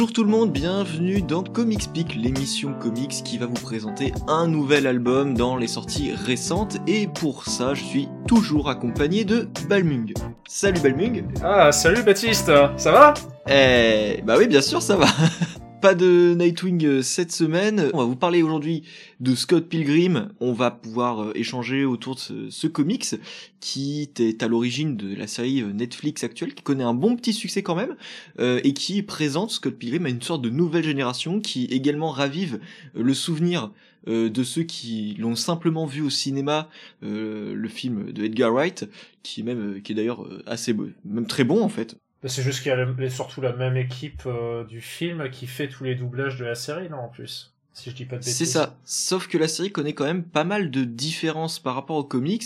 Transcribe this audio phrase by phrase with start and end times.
[0.00, 4.46] Bonjour tout le monde, bienvenue dans Comics Peak, l'émission comics qui va vous présenter un
[4.46, 6.78] nouvel album dans les sorties récentes.
[6.86, 10.14] Et pour ça je suis toujours accompagné de Balmung.
[10.48, 11.26] Salut Balmung.
[11.44, 13.12] Ah salut Baptiste, ça va?
[13.46, 15.04] Eh bah oui bien sûr ça va
[15.80, 17.90] Pas de Nightwing euh, cette semaine.
[17.94, 18.82] On va vous parler aujourd'hui
[19.20, 20.28] de Scott Pilgrim.
[20.38, 23.14] On va pouvoir euh, échanger autour de ce, comics
[23.60, 27.32] qui est à l'origine de la série euh, Netflix actuelle, qui connaît un bon petit
[27.32, 27.96] succès quand même,
[28.38, 32.60] et qui présente Scott Pilgrim à une sorte de nouvelle génération qui également ravive
[32.94, 33.70] le souvenir
[34.06, 36.68] de ceux qui l'ont simplement vu au cinéma,
[37.02, 38.88] le film de Edgar Wright,
[39.22, 41.96] qui est même, qui est d'ailleurs assez, même très bon en fait.
[42.24, 45.84] C'est juste qu'il y a surtout la même équipe euh, du film qui fait tous
[45.84, 48.76] les doublages de la série, non, en plus si je dis pas de C'est ça.
[48.84, 52.44] Sauf que la série connaît quand même pas mal de différences par rapport aux comics,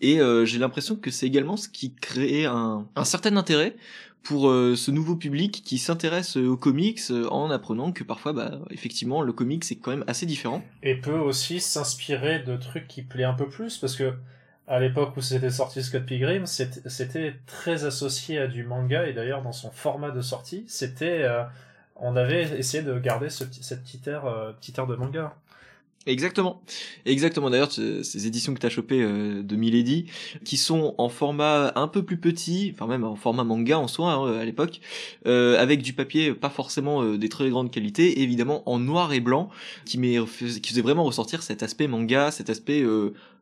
[0.00, 3.76] et euh, j'ai l'impression que c'est également ce qui crée un, un certain intérêt
[4.22, 7.00] pour euh, ce nouveau public qui s'intéresse aux comics
[7.30, 10.64] en apprenant que parfois, bah, effectivement, le comics c'est quand même assez différent.
[10.82, 14.14] Et peut aussi s'inspirer de trucs qui plaît un peu plus, parce que
[14.66, 19.42] à l'époque où c'était sorti Scott Pilgrim, c'était très associé à du manga et d'ailleurs
[19.42, 21.42] dans son format de sortie, c'était euh,
[21.96, 25.34] on avait essayé de garder ce, cette petite air, euh, petite air de manga.
[26.06, 26.60] Exactement,
[27.06, 27.48] exactement.
[27.48, 30.04] D'ailleurs, ces éditions que t'as chopées euh, de Milady,
[30.44, 34.12] qui sont en format un peu plus petit, enfin même en format manga en soi
[34.12, 34.80] hein, à l'époque,
[35.26, 39.20] euh, avec du papier pas forcément euh, des très grandes qualités, évidemment en noir et
[39.20, 39.48] blanc,
[39.86, 42.84] qui, met, qui faisait vraiment ressortir cet aspect manga, cet aspect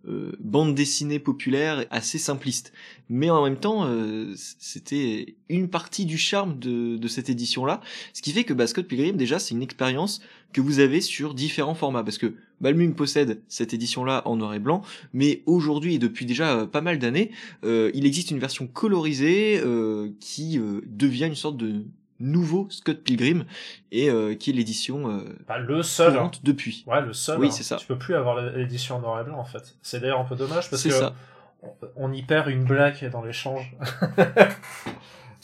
[0.08, 2.72] euh, bande dessinée populaire assez simpliste.
[3.08, 3.86] Mais en même temps,
[4.36, 7.81] c'était une partie du charme de, de cette édition-là,
[8.14, 11.34] ce qui fait que bah, Scott Pilgrim déjà c'est une expérience que vous avez sur
[11.34, 15.98] différents formats, parce que Balmung possède cette édition-là en noir et blanc, mais aujourd'hui et
[15.98, 17.33] depuis déjà euh, pas mal d'années,
[17.64, 21.85] euh, il existe une version colorisée euh, qui devient une sorte de
[22.22, 23.44] nouveau Scott Pilgrim
[23.90, 26.30] et qui est l'édition bah, le seul hein.
[26.42, 26.84] depuis.
[26.86, 27.38] Ouais, le seul.
[27.38, 27.50] Oui, hein.
[27.50, 27.77] c'est ça.
[27.77, 29.77] Tu peux plus avoir l'édition en noir et blanc en fait.
[29.83, 31.14] C'est d'ailleurs un peu dommage parce que ça.
[31.96, 33.74] on y perd une blague dans l'échange.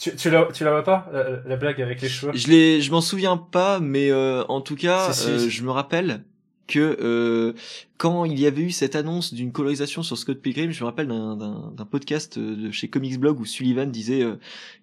[0.01, 1.11] Tu, tu, la, tu la vois pas
[1.45, 2.31] la, blague avec les cheveux?
[2.33, 6.23] Je l'ai, je m'en souviens pas, mais en tout cas, je me rappelle
[6.69, 7.53] que euh,
[7.97, 11.07] quand il y avait eu cette annonce d'une colorisation sur Scott Pilgrim, je me rappelle
[11.07, 14.35] d'un podcast euh, de chez Comics Blog où Sullivan disait euh,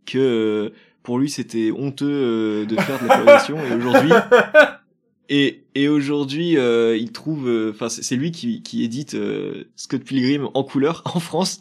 [0.04, 0.72] que
[1.06, 4.12] pour lui c'était honteux de faire de la colorisation et aujourd'hui
[5.28, 9.16] et, et aujourd'hui il trouve enfin c'est lui qui, qui édite
[9.76, 11.60] Scott Pilgrim en couleur en France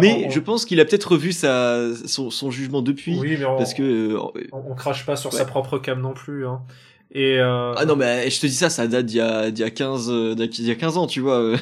[0.00, 3.74] mais je pense qu'il a peut-être revu sa son, son jugement depuis oui, mais parce
[3.74, 4.16] que
[4.52, 6.62] on, crache pas sur sa propre cam non plus hein.
[7.12, 7.72] Et euh...
[7.76, 9.70] Ah non, mais je te dis ça, ça date d'il y a, d'il y a
[9.70, 11.56] 15, euh, d'il y a 15 ans, tu vois.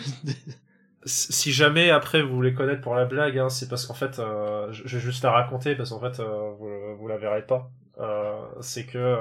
[1.07, 4.71] Si jamais après vous voulez connaître pour la blague, hein, c'est parce qu'en fait, euh,
[4.73, 7.71] je vais juste la raconter parce qu'en fait, euh, vous, vous la verrez pas.
[7.99, 9.17] Euh, c'est que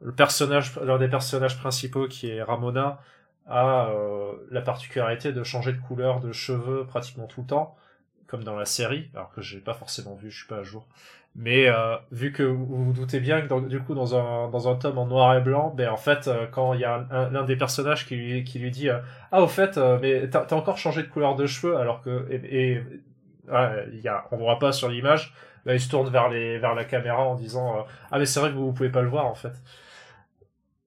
[0.00, 3.00] l'un des personnages principaux qui est Ramona,
[3.48, 3.90] a
[4.52, 7.76] la particularité de changer de couleur de cheveux pratiquement tout le temps,
[8.28, 10.86] comme dans la série, alors que j'ai pas forcément vu, je suis pas à jour.
[11.34, 14.68] Mais euh, vu que vous vous doutez bien que dans, du coup dans un dans
[14.68, 17.44] un tome en noir et blanc, ben en fait euh, quand il y a l'un
[17.44, 18.98] des personnages qui lui qui lui dit euh,
[19.32, 22.72] ah au fait mais t'as as encore changé de couleur de cheveux alors que et,
[22.74, 22.82] et
[23.92, 25.32] il y a on voit pas sur l'image,
[25.64, 28.50] ben, il se tourne vers les vers la caméra en disant ah mais c'est vrai
[28.50, 29.54] que vous, vous pouvez pas le voir en fait.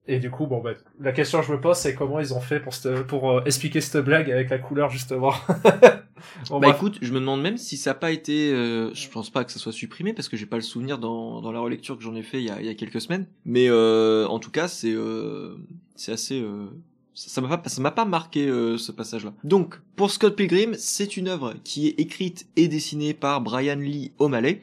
[0.08, 0.70] Et du coup, bon, bah,
[1.00, 2.72] la question que je me pose, c'est comment ils ont fait pour,
[3.08, 5.32] pour euh, expliquer cette blague avec la couleur, justement.
[6.50, 8.52] bah écoute, je me demande même si ça n'a pas été...
[8.52, 11.40] Euh, je pense pas que ça soit supprimé, parce que j'ai pas le souvenir dans,
[11.40, 13.26] dans la relecture que j'en ai fait il y a, il y a quelques semaines.
[13.44, 15.56] Mais euh, en tout cas, c'est euh,
[15.94, 16.40] c'est assez...
[16.40, 16.66] Euh,
[17.14, 19.32] ça m'a pas, ça m'a pas marqué ce passage-là.
[19.42, 24.12] Donc, pour Scott Pilgrim, c'est une œuvre qui est écrite et dessinée par Brian Lee
[24.18, 24.60] O'Malley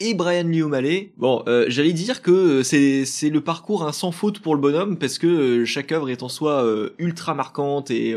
[0.00, 1.12] et Brian Lee O'Malley.
[1.16, 4.60] Bon, euh, j'allais dire que euh, c'est c'est le parcours un sans faute pour le
[4.60, 6.64] bonhomme parce que euh, chaque œuvre est en soi
[6.98, 8.14] ultra marquante et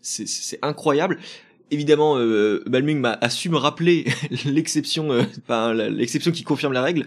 [0.00, 1.18] c'est c'est incroyable
[1.70, 4.04] évidemment, euh, Balmung a, su me rappeler
[4.44, 7.06] l'exception, euh, l'exception qui confirme la règle.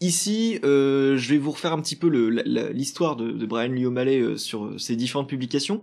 [0.00, 4.20] Ici, euh, je vais vous refaire un petit peu l'histoire de, de, Brian Lee O'Malley
[4.20, 5.82] euh, sur ses différentes publications,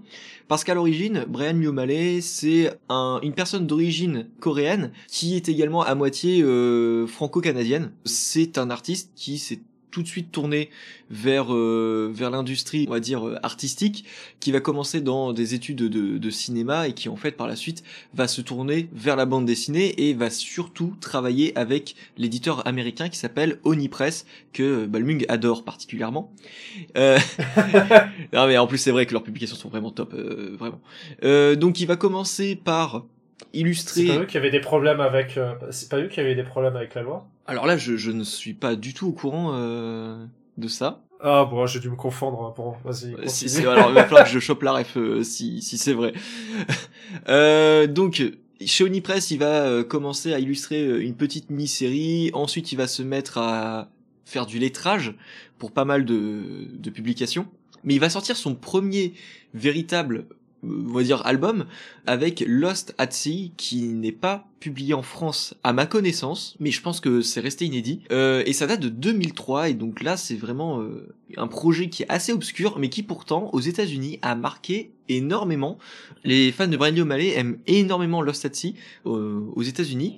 [0.49, 5.83] parce qu'à l'origine, Brian Lee O'Malley, c'est un, une personne d'origine coréenne qui est également
[5.83, 6.43] à moitié
[7.07, 7.91] franco-canadienne.
[8.03, 10.69] C'est un artiste qui s'est tout de suite tourné
[11.09, 14.05] vers euh, vers l'industrie on va dire euh, artistique
[14.39, 17.55] qui va commencer dans des études de, de, cinéma et qui en fait par la
[17.55, 17.83] suite
[18.13, 23.17] va se tourner vers la bande dessinée et va surtout travailler avec l'éditeur américain qui
[23.17, 26.31] s'appelle Onipress que Balmung adore particulièrement.
[26.97, 27.17] Euh...
[28.33, 30.81] non mais en plus c'est vrai que leurs publications sont vraiment top euh, vraiment.
[31.23, 33.05] Euh, donc il va commencer par
[33.53, 35.39] illustrer c'est pas eux qui avaient des problèmes avec
[35.71, 38.23] c'est pas eux qui avaient des problèmes avec la loi alors là, je, je, ne
[38.23, 40.23] suis pas du tout au courant euh,
[40.59, 41.01] de ça.
[41.19, 42.53] Ah bon, j'ai dû me confondre.
[42.55, 43.15] Bon, vas-y.
[43.27, 46.13] Si, alors il va falloir que je chope la ref si, si c'est vrai.
[47.27, 48.21] euh, donc
[48.63, 52.29] chez Onipress, il va commencer à illustrer une petite mini-série.
[52.33, 53.89] Ensuite, il va se mettre à
[54.25, 55.15] faire du lettrage
[55.57, 57.47] pour pas mal de, de publications.
[57.83, 59.13] Mais il va sortir son premier
[59.55, 60.27] véritable
[60.63, 61.65] on va dire album
[62.05, 66.81] avec Lost at Sea qui n'est pas publié en France à ma connaissance mais je
[66.81, 68.01] pense que c'est resté inédit.
[68.11, 72.03] Euh, et ça date de 2003 et donc là c'est vraiment euh, un projet qui
[72.03, 75.77] est assez obscur mais qui pourtant aux États-Unis a marqué énormément.
[76.23, 78.75] Les fans de Brian O'Malley aiment énormément Lost at Sea
[79.05, 80.17] euh, aux États-Unis.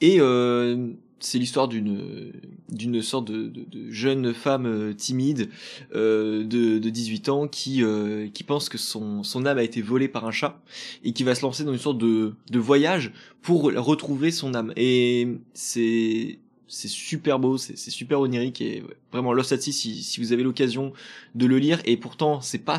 [0.00, 0.88] Et euh,
[1.20, 2.32] c'est l'histoire d'une
[2.70, 3.52] d'une sorte de,
[3.90, 5.50] jeune femme euh, timide
[5.94, 9.82] euh, de, de 18 ans qui euh, qui pense que son son âme a été
[9.82, 10.60] volée par un chat
[11.04, 13.12] et qui va se lancer dans une sorte de de voyage
[13.42, 14.72] pour retrouver son âme.
[14.76, 20.20] Et c'est c'est super beau, c'est super onirique et vraiment Lost at Sea si, si
[20.20, 20.92] vous avez l'occasion
[21.34, 22.78] de le lire et pourtant c'est pas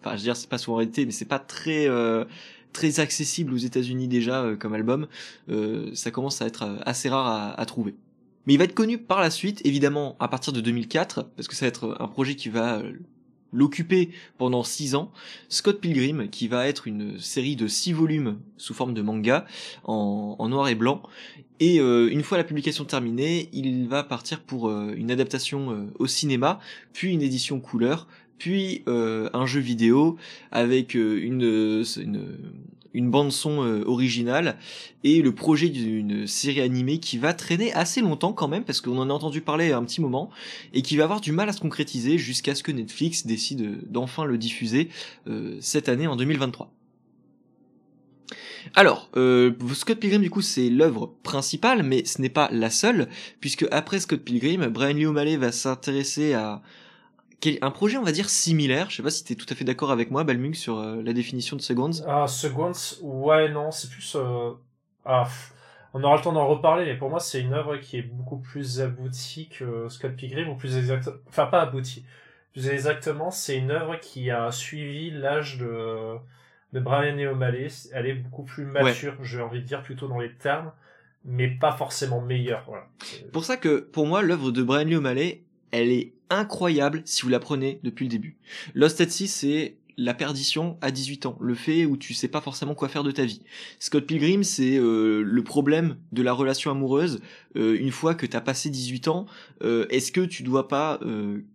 [0.00, 1.88] enfin je veux dire c'est pas souvent réalité mais c'est pas très
[2.76, 5.06] très accessible aux États-Unis déjà euh, comme album,
[5.48, 7.94] euh, ça commence à être euh, assez rare à, trouver.
[8.46, 11.56] Mais il va être connu par la suite, évidemment, à partir de 2004, parce que
[11.56, 12.82] ça va être un projet qui va
[13.52, 15.10] l'occuper pendant six ans.
[15.48, 19.46] Scott Pilgrim, qui va être une série de six volumes sous forme de manga,
[19.84, 21.02] en, noir et blanc.
[21.58, 26.60] Et une fois la publication terminée, il va partir pour une adaptation au cinéma,
[26.92, 28.06] puis une édition couleur,
[28.38, 30.16] puis euh, un jeu vidéo
[30.50, 32.38] avec euh, une, une,
[32.94, 34.56] une bande son euh, originale
[35.04, 38.98] et le projet d'une série animée qui va traîner assez longtemps quand même parce qu'on
[38.98, 40.30] en a entendu parler un petit moment
[40.72, 44.24] et qui va avoir du mal à se concrétiser jusqu'à ce que Netflix décide d'enfin
[44.24, 44.88] le diffuser
[45.60, 46.70] cette année en 2023.
[48.74, 53.08] Alors, euh, Scott Pilgrim du coup c'est l'œuvre principale, mais ce n'est pas la seule,
[53.40, 56.62] puisque après Scott Pilgrim, Brian Lee O'Malley va s'intéresser à
[57.60, 58.90] un projet on va dire similaire.
[58.90, 61.02] Je sais pas si tu es tout à fait d'accord avec moi, Balmung, sur euh,
[61.02, 62.02] la définition de Seconds.
[62.06, 62.72] Ah, Seconds,
[63.02, 64.16] ouais, non, c'est plus...
[64.16, 64.52] Euh...
[65.04, 65.28] Ah,
[65.94, 68.38] on aura le temps d'en reparler, mais pour moi c'est une œuvre qui est beaucoup
[68.38, 71.16] plus aboutie que Scott Pilgrim, ou plus exactement...
[71.28, 72.04] Enfin, pas aboutie.
[72.52, 76.16] Plus exactement, c'est une œuvre qui a suivi l'âge de,
[76.72, 77.68] de Brian et O'Malley.
[77.92, 80.72] Elle est beaucoup plus mature, j'ai envie de dire, plutôt dans les termes
[81.26, 82.62] mais pas forcément meilleure.
[82.66, 82.86] Voilà.
[83.32, 87.28] Pour ça que, pour moi, l'œuvre de Brian Lee O'Malley, elle est incroyable si vous
[87.28, 88.36] la prenez depuis le début.
[88.74, 92.74] Lost at c'est la perdition à 18 ans, le fait où tu sais pas forcément
[92.74, 93.40] quoi faire de ta vie.
[93.78, 97.20] Scott Pilgrim, c'est euh, le problème de la relation amoureuse.
[97.56, 99.24] Euh, une fois que t'as passé 18 ans,
[99.62, 101.00] euh, est-ce que tu dois pas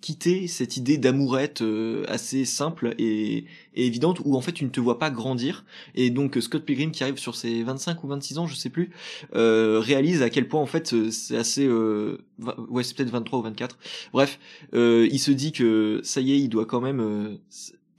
[0.02, 1.64] quitter cette idée d'amourette
[2.08, 3.46] assez simple et,
[3.76, 5.64] et, évidente où en fait tu ne te vois pas grandir?
[5.94, 8.92] Et donc Scott Pilgrim qui arrive sur ses 25 ou 26 ans, je sais plus,
[9.34, 11.68] réalise à quel point en fait c'est assez...
[11.70, 13.78] ouais c'est peut-être 23 ou 24.
[14.14, 14.40] Bref,
[14.74, 17.38] il se dit que ça y est, il doit quand même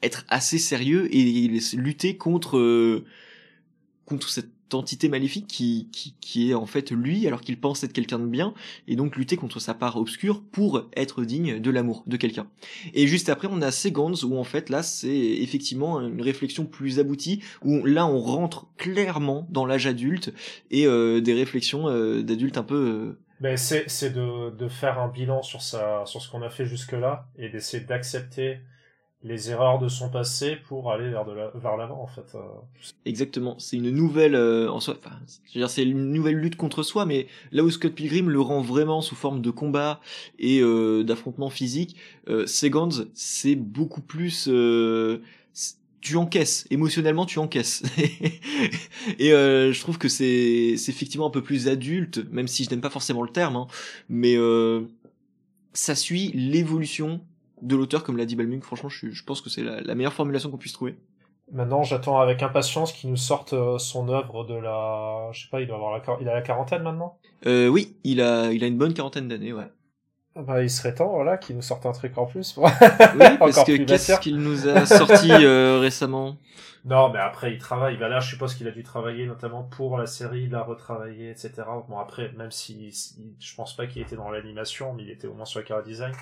[0.02, 3.04] être assez sérieux et lutter contre euh,
[4.04, 7.92] contre cette entité maléfique qui, qui, qui est en fait lui alors qu'il pense être
[7.92, 8.54] quelqu'un de bien
[8.88, 12.46] et donc lutter contre sa part obscure pour être digne de l'amour de quelqu'un.
[12.94, 16.98] Et juste après on a Seconds où en fait là c'est effectivement une réflexion plus
[16.98, 20.32] aboutie où là on rentre clairement dans l'âge adulte
[20.70, 25.42] et euh, des réflexions euh, d'adultes un peu ben c'est de, de faire un bilan
[25.42, 28.60] sur sa sur ce qu'on a fait jusque là et d'essayer d'accepter
[29.24, 32.34] les erreurs de son passé pour aller vers de vers l'avant en fait.
[32.34, 32.40] Euh.
[33.04, 36.56] Exactement, c'est une nouvelle euh, en soi enfin, je veux dire c'est une nouvelle lutte
[36.56, 40.00] contre soi mais là où Scott Pilgrim le rend vraiment sous forme de combat
[40.38, 41.96] et euh, d'affrontement physique,
[42.28, 44.50] euh, Seconds c'est beaucoup plus
[46.00, 47.84] tu encaisses émotionnellement tu encaisses
[49.20, 52.80] et je trouve que c'est c'est effectivement un peu plus adulte même si je n'aime
[52.80, 53.66] pas forcément le terme hein,
[54.08, 54.36] mais
[55.74, 57.20] ça suit l'évolution
[57.62, 58.62] de l'auteur, comme l'a dit Balmung.
[58.62, 60.96] Franchement, je, pense que c'est la, meilleure formulation qu'on puisse trouver.
[61.50, 65.60] Maintenant, j'attends avec impatience qu'il nous sorte euh, son œuvre de la, je sais pas,
[65.60, 67.18] il doit avoir la, il a la quarantaine maintenant?
[67.46, 69.68] Euh, oui, il a, il a une bonne quarantaine d'années, ouais.
[70.34, 72.56] Ah bah, il serait temps, voilà, qu'il nous sorte un truc en plus.
[72.56, 72.70] oui,
[73.38, 76.38] parce que qu'est-ce qu'il nous a sorti euh, récemment?
[76.86, 77.96] Non, mais après, il travaille.
[77.98, 81.30] Bah là, je suppose qu'il a dû travailler notamment pour la série, il a retravaillé,
[81.30, 81.52] etc.
[81.88, 82.90] Bon, après, même si,
[83.38, 85.82] je pense pas qu'il était dans l'animation, mais il était au moins sur le cara
[85.82, 86.12] design.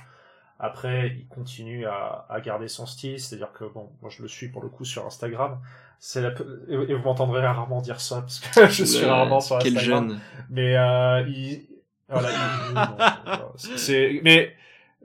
[0.63, 4.49] Après, il continue à, à garder son style, c'est-à-dire que bon, moi je le suis
[4.49, 5.59] pour le coup sur Instagram.
[5.99, 6.33] C'est la...
[6.69, 9.79] et vous m'entendrez rarement dire ça parce que je suis rarement sur Instagram.
[9.79, 10.21] Quel jeune.
[10.51, 11.67] Mais euh, il,
[12.11, 12.29] voilà,
[13.55, 13.79] il...
[13.79, 14.55] c'est mais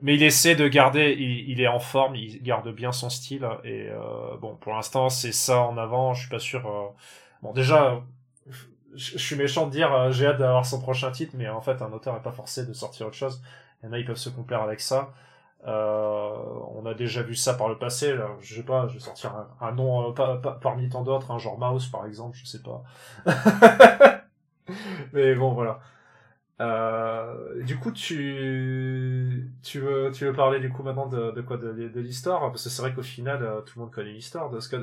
[0.02, 3.48] mais il essaie de garder, il, il, est en forme, il garde bien son style
[3.64, 6.12] et euh, bon pour l'instant c'est ça en avant.
[6.12, 6.66] Je suis pas sûr.
[6.66, 6.88] Euh...
[7.42, 8.02] Bon déjà,
[8.94, 11.80] je, suis méchant de dire euh, j'ai hâte d'avoir son prochain titre, mais en fait
[11.80, 13.42] un auteur n'est pas forcé de sortir autre chose.
[13.82, 15.14] Il y en a ils peuvent se complaire avec ça.
[15.66, 16.32] Euh,
[16.74, 18.16] on a déjà vu ça par le passé.
[18.40, 21.88] Je sais pas, je vais sortir un, nom euh, parmi tant d'autres, un genre Mouse
[21.88, 22.84] par exemple, je sais pas.
[25.12, 25.80] Mais bon, voilà.
[26.60, 32.40] Euh, du coup, tu veux parler du coup maintenant de, quoi de, l'histoire?
[32.40, 34.82] Parce que c'est vrai qu'au final tout le monde connaît l'histoire de Scott.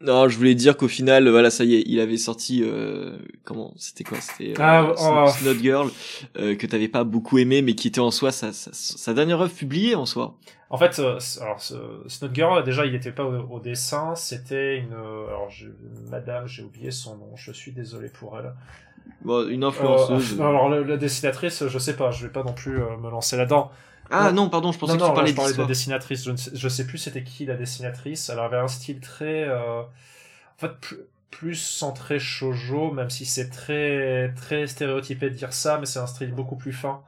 [0.00, 3.72] Non, je voulais dire qu'au final, voilà, ça y est, il avait sorti euh, comment
[3.76, 5.26] C'était quoi C'était euh, ah, oh.
[5.28, 5.90] Snot Girl
[6.38, 9.40] euh, que t'avais pas beaucoup aimé, mais qui était en soi sa, sa, sa dernière
[9.40, 10.34] œuvre publiée en soi.
[10.68, 14.14] En fait, euh, alors Snot Girl, déjà, il était pas au, dessin.
[14.16, 15.68] C'était une, alors je,
[16.10, 17.34] Madame, j'ai oublié son nom.
[17.34, 18.52] Je suis désolé pour elle.
[19.22, 20.34] Bon, une influenceuse.
[20.40, 22.10] alors la, dessinatrice, je sais pas.
[22.10, 23.70] Je vais pas non plus me lancer là-dedans.
[24.10, 26.24] Ah non, pardon, je pensais que tu parlais, je parlais de la dessinatrice.
[26.24, 28.28] Je ne sais, je sais plus c'était qui la dessinatrice.
[28.28, 30.72] Elle avait un style très, euh, en fait,
[31.30, 36.06] plus, centré shojo, même si c'est très très stéréotypé de dire ça, mais c'est un
[36.06, 37.02] style beaucoup plus fin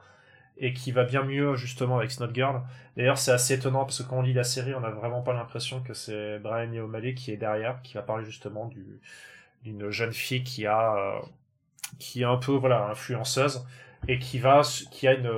[0.59, 2.61] et qui va bien mieux justement avec Snot Girl.
[2.97, 5.33] D'ailleurs, c'est assez étonnant parce que quand on lit la série, on n'a vraiment pas
[5.33, 8.99] l'impression que c'est Brian O'Malley qui est derrière, qui va parler justement du
[9.63, 11.19] d'une jeune fille qui a euh,
[11.99, 13.65] qui est un peu voilà influenceuse
[14.07, 15.31] et qui va qui a une,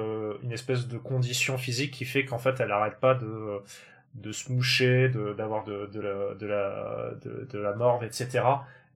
[0.44, 3.62] une espèce de condition physique qui fait qu'en fait elle arrête pas de
[4.16, 8.44] de se moucher d'avoir de, de, la de la de, la morve etc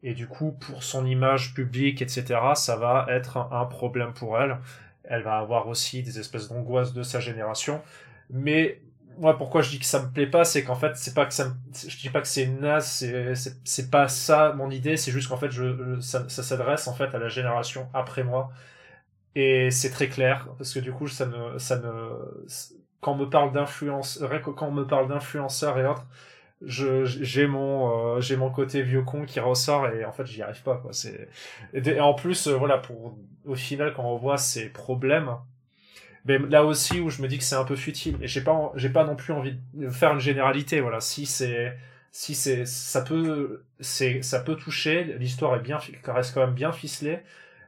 [0.03, 4.57] et du coup pour son image publique etc ça va être un, problème pour elle.
[5.03, 7.81] Elle va avoir aussi des espèces d'angoisses de sa génération.
[8.31, 8.81] Mais
[9.19, 11.33] moi pourquoi je dis que ça me plaît pas c'est qu'en fait c'est pas que
[11.33, 11.53] ça
[11.87, 14.97] je dis pas que c'est naze c'est c'est pas ça mon idée.
[14.97, 18.51] C'est juste qu'en fait je ça, ça s'adresse en fait à la génération après moi
[19.35, 22.09] et c'est très clair parce que du coup ça ne ça ne
[23.01, 26.05] quand on me parle d'influence quand on me parle d'influenceurs et autres
[26.61, 30.41] je j'ai mon euh, j'ai mon côté vieux con qui ressort et en fait j'y
[30.41, 30.93] arrive pas quoi.
[30.93, 31.29] C'est
[31.73, 35.31] et en plus euh, voilà pour au final quand on voit ces problèmes
[36.25, 38.71] mais là aussi où je me dis que c'est un peu futile et j'ai pas
[38.75, 41.01] j'ai pas non plus envie de faire une généralité voilà.
[41.01, 41.77] Si c'est
[42.11, 46.71] si c'est ça peut c'est ça peut toucher l'histoire est bien reste quand même bien
[46.71, 47.19] ficelée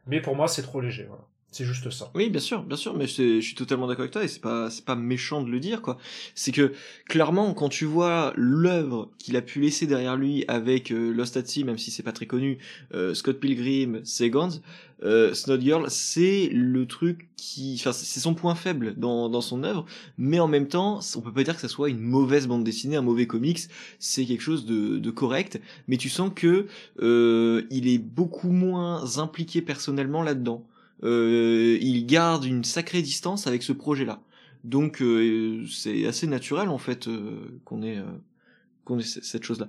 [0.07, 1.23] mais pour moi c'est trop léger voilà
[1.57, 2.11] c'est juste ça.
[2.13, 4.69] Oui, bien sûr, bien sûr, mais je suis totalement d'accord avec toi et c'est pas
[4.69, 5.97] c'est pas méchant de le dire quoi.
[6.35, 6.71] C'est que
[7.09, 11.45] clairement quand tu vois l'œuvre qu'il a pu laisser derrière lui avec euh, Lost at
[11.45, 12.59] Sea, même si c'est pas très connu,
[12.93, 14.61] euh, Scott Pilgrim, Seconds,
[15.03, 15.33] euh,
[15.89, 19.85] c'est le truc qui, enfin c'est son point faible dans dans son œuvre,
[20.19, 22.97] mais en même temps on peut pas dire que ça soit une mauvaise bande dessinée,
[22.97, 23.61] un mauvais comics,
[23.97, 26.67] c'est quelque chose de, de correct, mais tu sens que
[27.01, 30.63] euh, il est beaucoup moins impliqué personnellement là-dedans
[31.03, 34.21] euh, il garde une sacrée distance avec ce projet-là.
[34.63, 37.99] Donc euh, c'est assez naturel en fait euh, qu'on ait
[38.83, 39.67] qu'on ait cette chose-là.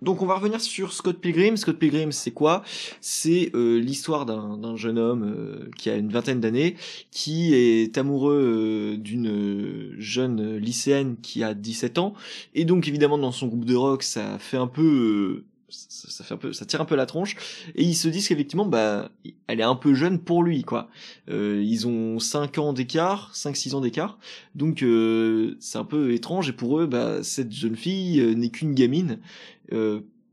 [0.00, 1.58] donc on va revenir sur Scott Pilgrim.
[1.58, 2.64] Scott Pilgrim, c'est quoi?
[3.02, 6.76] C'est l'histoire d'un jeune homme qui a une vingtaine d'années,
[7.10, 12.14] qui est amoureux d'une jeune lycéenne qui a 17 ans,
[12.54, 16.36] et donc évidemment dans son groupe de rock, ça fait un peu ça, fait un
[16.36, 17.36] peu, ça tire un peu la tronche.
[17.74, 19.10] Et ils se disent qu'effectivement, bah,
[19.46, 20.88] elle est un peu jeune pour lui, quoi.
[21.28, 24.18] Euh, ils ont 5 ans d'écart, 5-6 ans d'écart.
[24.54, 26.48] Donc, euh, c'est un peu étrange.
[26.48, 29.18] Et pour eux, bah, cette jeune fille euh, n'est qu'une gamine.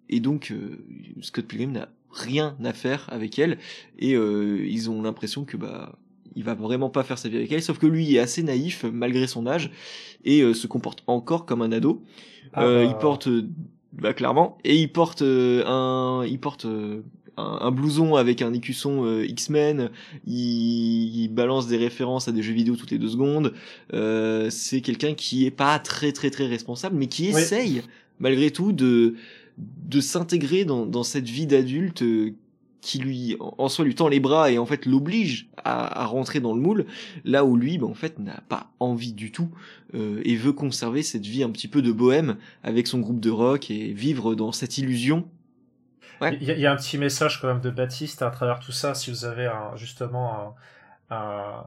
[0.09, 0.53] et donc,
[1.21, 3.59] Scott Pilgrim n'a rien à faire avec elle.
[3.99, 5.97] Et ils ont l'impression que, bah,
[6.35, 7.61] il va vraiment pas faire sa vie avec elle.
[7.61, 9.71] Sauf que lui est assez naïf, malgré son âge,
[10.23, 12.03] et se comporte encore comme un ado.
[12.53, 12.83] Ah bah.
[12.83, 13.29] Il porte
[13.97, 14.57] bah clairement.
[14.63, 17.01] Et il porte euh, un, il porte euh,
[17.35, 19.89] un, blouson avec un écusson euh, X-Men.
[20.25, 23.53] Il, balance des références à des jeux vidéo toutes les deux secondes.
[24.51, 27.81] c'est quelqu'un qui est pas très très très responsable, mais qui essaye
[28.19, 29.15] malgré tout de
[29.57, 32.03] de s'intégrer dans, dans cette vie d'adulte
[32.81, 36.53] qui lui en soi lui tend les bras et en fait l'oblige à, rentrer dans
[36.53, 36.85] le moule
[37.25, 39.49] là où lui ben, en fait n'a pas envie du tout
[39.95, 43.31] euh, et veut conserver cette vie un petit peu de bohème avec son groupe de
[43.31, 45.27] rock et vivre dans cette illusion.
[46.21, 49.11] Il y, a un petit message quand même de Baptiste à travers tout ça si
[49.11, 50.55] vous avez justement
[51.11, 51.63] un,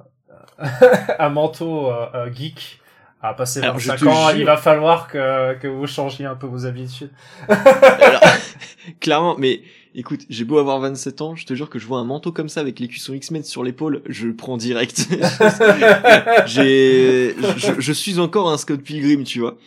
[1.19, 2.81] un, manteau euh, euh, geek
[3.23, 7.13] à passer 25 ans, il va falloir que, que vous changiez un peu vos habitudes.
[7.49, 8.23] Alors,
[9.01, 9.61] clairement, mais
[9.93, 12.49] Écoute, j'ai beau avoir 27 ans, je te jure que je vois un manteau comme
[12.49, 15.09] ça avec les cuissons X-Men sur l'épaule, je le prends direct.
[16.47, 19.59] j'ai, je, suis encore un Scott Pilgrim, tu vois.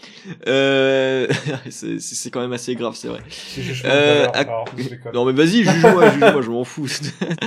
[0.47, 1.27] Euh...
[1.69, 3.19] c'est quand même assez grave, c'est vrai.
[3.83, 4.27] Euh,
[5.13, 6.87] non mais vas-y, juge-moi, juge-moi, je m'en fous.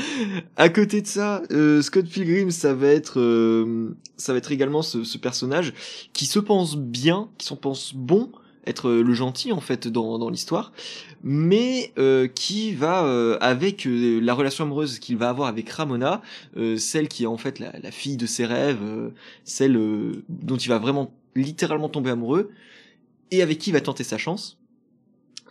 [0.56, 4.83] à côté de ça, euh, Scott Pilgrim, ça va être, euh, ça va être également
[4.83, 5.73] ce, ce personnage
[6.12, 8.30] qui se pense bien, qui se pense bon
[8.66, 10.73] être le gentil en fait dans, dans l'histoire,
[11.23, 16.23] mais euh, qui va euh, avec euh, la relation amoureuse qu'il va avoir avec Ramona,
[16.76, 19.12] celle qui est en fait la, fille de ses rêves,
[19.44, 19.78] celle
[20.28, 22.50] dont il va vraiment littéralement tomber amoureux,
[23.30, 24.58] et avec qui il va tenter sa chance.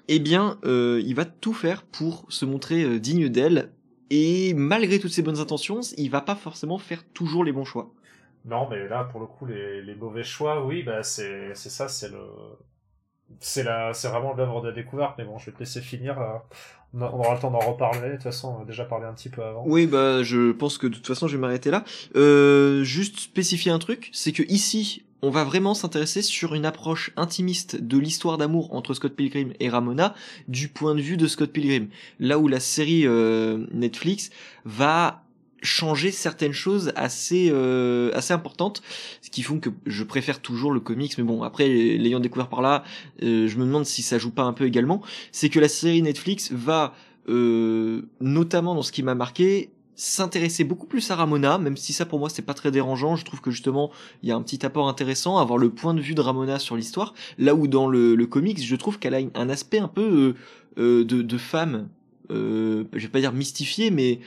[0.08, 3.72] Eh bien, il va tout faire pour se montrer digne d'elle,
[4.10, 7.92] et malgré toutes ses bonnes intentions, il va pas forcément faire toujours les bons choix.
[8.46, 12.10] Non, mais là, pour le coup, les, les mauvais choix, oui, bah c'est ça, c'est
[12.10, 12.20] le
[13.40, 15.16] c'est la c'est vraiment l'œuvre de la découverte.
[15.18, 16.20] Mais bon, je vais te laisser finir.
[16.20, 16.38] Euh,
[16.94, 18.10] on aura le temps d'en reparler.
[18.10, 19.64] De toute façon, on a déjà parlé un petit peu avant.
[19.66, 21.84] Oui, bah je pense que de toute façon, je vais m'arrêter là.
[22.16, 27.12] Euh, juste spécifier un truc, c'est que ici, on va vraiment s'intéresser sur une approche
[27.18, 30.14] intimiste de l'histoire d'amour entre Scott Pilgrim et Ramona
[30.48, 31.88] du point de vue de Scott Pilgrim.
[32.20, 34.30] Là où la série euh, Netflix
[34.66, 35.25] va
[35.66, 38.82] changer certaines choses assez euh, assez importantes
[39.22, 41.18] ce qui font que je préfère toujours le comics.
[41.18, 42.84] Mais bon après l'ayant découvert par là
[43.24, 45.02] euh, je me demande si ça joue pas un peu également.
[45.32, 46.94] C'est que la série Netflix va
[47.28, 52.06] euh, notamment dans ce qui m'a marqué s'intéresser beaucoup plus à Ramona, même si ça
[52.06, 53.92] pour moi c'est pas très dérangeant, je trouve que justement
[54.24, 56.76] il y a un petit apport intéressant, avoir le point de vue de Ramona sur
[56.76, 60.36] l'histoire, là où dans le, le comics je trouve qu'elle a un aspect un peu
[60.76, 61.88] de, de femme,
[62.30, 64.20] je vais pas dire mystifié, mais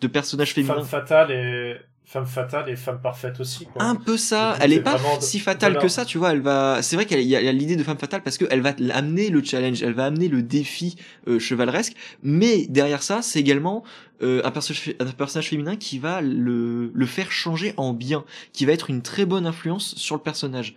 [0.00, 0.74] de personnages féminins.
[0.74, 1.76] Femme fatale et
[2.10, 3.66] femme fatale et femme parfaite aussi.
[3.66, 3.82] Quoi.
[3.82, 4.56] Un peu ça.
[4.60, 6.32] elle est pas si fatale que ça, tu vois.
[6.32, 6.82] Elle va.
[6.82, 9.82] C'est vrai qu'il y a, l'idée de femme fatale parce qu'elle va amener le challenge,
[9.82, 10.96] elle va amener le défi
[11.28, 11.94] euh, chevaleresque.
[12.24, 13.84] Mais derrière ça, c'est également
[14.22, 18.66] euh, un, personnage, un personnage féminin qui va le, le faire changer en bien, qui
[18.66, 20.74] va être une très bonne influence sur le personnage.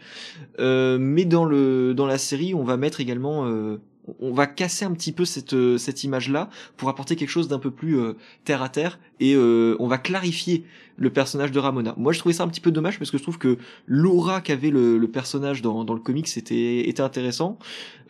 [0.60, 3.82] Euh, mais dans le dans la série, on va mettre également euh,
[4.20, 7.60] on va casser un petit peu cette, euh, cette image-là pour apporter quelque chose d'un
[7.60, 10.66] peu plus euh, terre à terre et euh, on va clarifier
[10.98, 11.96] le personnage de Ramona.
[11.98, 13.58] Moi, je trouvais ça un petit peu dommage parce que je trouve que
[13.88, 17.58] l'aura qu'avait le, le, personnage dans, dans le comics était, était intéressant.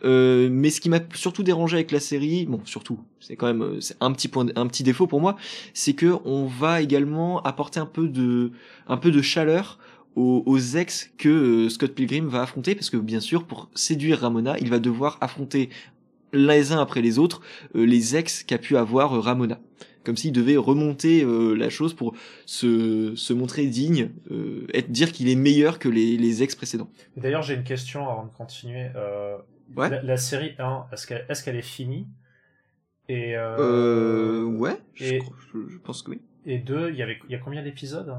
[0.02, 3.96] mais ce qui m'a surtout dérangé avec la série, bon, surtout, c'est quand même c'est
[4.00, 5.36] un petit point, un petit défaut pour moi,
[5.72, 8.52] c'est que on va également apporter un peu de,
[8.86, 9.78] un peu de chaleur
[10.16, 14.58] aux, ex que euh, Scott Pilgrim va affronter, parce que bien sûr, pour séduire Ramona,
[14.58, 15.70] il va devoir affronter
[16.32, 17.40] les uns après les autres
[17.76, 19.60] euh, les ex qu'a pu avoir euh, Ramona.
[20.04, 21.24] Comme s'il devait remonter
[21.56, 24.10] la chose pour se, se montrer digne,
[24.74, 26.90] être dire qu'il est meilleur que les, les ex précédents.
[27.16, 28.88] D'ailleurs, j'ai une question avant de continuer.
[29.74, 30.02] Ouais.
[30.02, 32.06] La, série 1, est-ce qu'elle est, qu'elle est finie?
[33.08, 35.18] Et euh, ouais, je,
[35.52, 36.20] je, pense que oui.
[36.46, 38.14] Et deux, il y avait, il y a combien d'épisodes?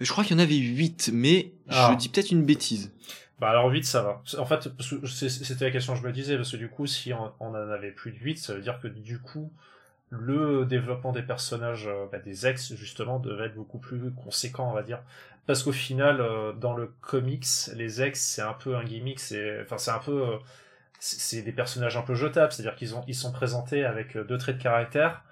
[0.00, 1.96] Je crois qu'il y en avait 8, mais je ah.
[1.98, 2.92] dis peut-être une bêtise.
[3.38, 4.22] Bah alors 8 ça va.
[4.38, 4.68] En fait,
[5.06, 7.90] c'était la question que je me disais, parce que du coup, si on, en avait
[7.90, 9.52] plus de 8, ça veut dire que du coup,
[10.10, 14.72] le développement des personnages, euh, bah, des ex justement, devait être beaucoup plus conséquent, on
[14.72, 15.02] va dire.
[15.46, 19.62] Parce qu'au final, euh, dans le comics, les ex, c'est un peu un gimmick, c'est,
[19.62, 20.36] enfin, c'est un peu, euh,
[20.98, 24.58] c'est des personnages un peu jetables, c'est-à-dire qu'ils ont, ils sont présentés avec deux traits
[24.58, 25.22] de caractère,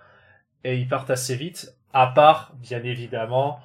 [0.64, 3.61] et ils partent assez vite, à part, bien évidemment,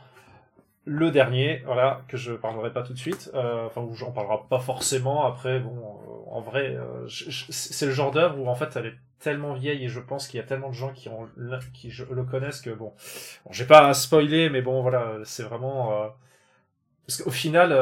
[0.85, 4.47] le dernier, voilà, que je parlerai pas tout de suite, euh, enfin où j'en parlera
[4.49, 5.25] pas forcément.
[5.25, 8.95] Après, bon, euh, en vrai, euh, c'est le genre d'œuvre où en fait elle est
[9.19, 11.27] tellement vieille et je pense qu'il y a tellement de gens qui ont
[11.73, 12.93] qui le connaissent que bon,
[13.45, 15.91] bon j'ai pas à spoiler, mais bon voilà, c'est vraiment
[17.05, 17.75] parce qu'au final,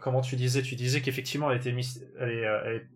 [0.00, 1.74] comment tu disais, tu disais qu'effectivement elle était
[2.18, 2.86] elle est, elle est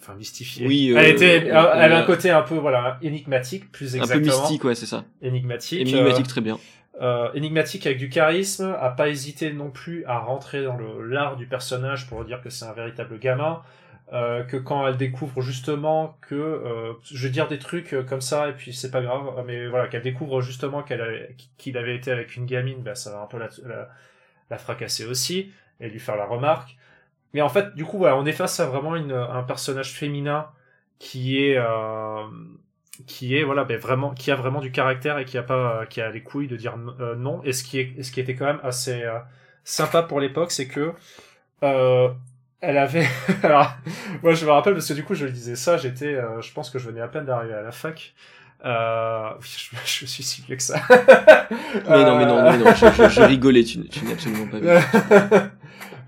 [0.00, 0.66] enfin mystifiée.
[0.66, 4.26] Oui, elle était, elle a un côté un peu voilà énigmatique, plus exactement.
[4.26, 5.04] Un peu mystique, ouais, c'est ça.
[5.22, 5.80] Énigmatique.
[5.80, 6.58] Énigmatique, très bien
[7.00, 11.36] euh, énigmatique avec du charisme, a pas hésité non plus à rentrer dans le l'art
[11.36, 13.62] du personnage pour dire que c'est un véritable gamin,
[14.12, 18.48] euh, que quand elle découvre justement que, euh, je vais dire des trucs comme ça
[18.48, 22.36] et puis c'est pas grave, mais voilà qu'elle découvre justement qu'elle qu'il avait été avec
[22.36, 23.48] une gamine, bah, ça va un peu la,
[24.50, 26.76] la, fracasser aussi et lui faire la remarque.
[27.34, 30.48] Mais en fait, du coup, voilà, on est face à vraiment une, un personnage féminin
[30.98, 32.26] qui est euh,
[33.06, 36.00] qui est voilà ben vraiment qui a vraiment du caractère et qui a pas qui
[36.00, 38.46] a les couilles de dire euh, non et ce qui est ce qui était quand
[38.46, 39.18] même assez euh,
[39.64, 40.92] sympa pour l'époque c'est que
[41.62, 42.08] euh,
[42.60, 43.06] elle avait
[43.42, 43.72] alors
[44.22, 46.52] moi je me rappelle parce que du coup je lui disais ça j'étais euh, je
[46.52, 48.14] pense que je venais à peine d'arriver à la fac
[48.64, 50.80] euh, je, je suis si vieux que ça.
[50.90, 55.47] mais non, mais non, mais non, je, je, rigolais, tu, tu n'es absolument pas vieux.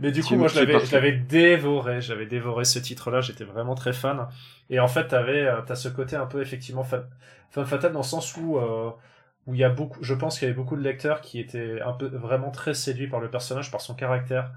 [0.01, 3.75] Mais du coup, moi, je l'avais, je l'avais dévoré, j'avais dévoré ce titre-là, j'étais vraiment
[3.75, 4.27] très fan.
[4.71, 7.07] Et en fait, t'avais, euh, t'as ce côté un peu effectivement femme
[7.67, 8.91] fatale dans le sens où euh,
[9.47, 11.81] où il y a beaucoup, je pense qu'il y avait beaucoup de lecteurs qui étaient
[11.83, 14.51] un peu vraiment très séduits par le personnage, par son caractère.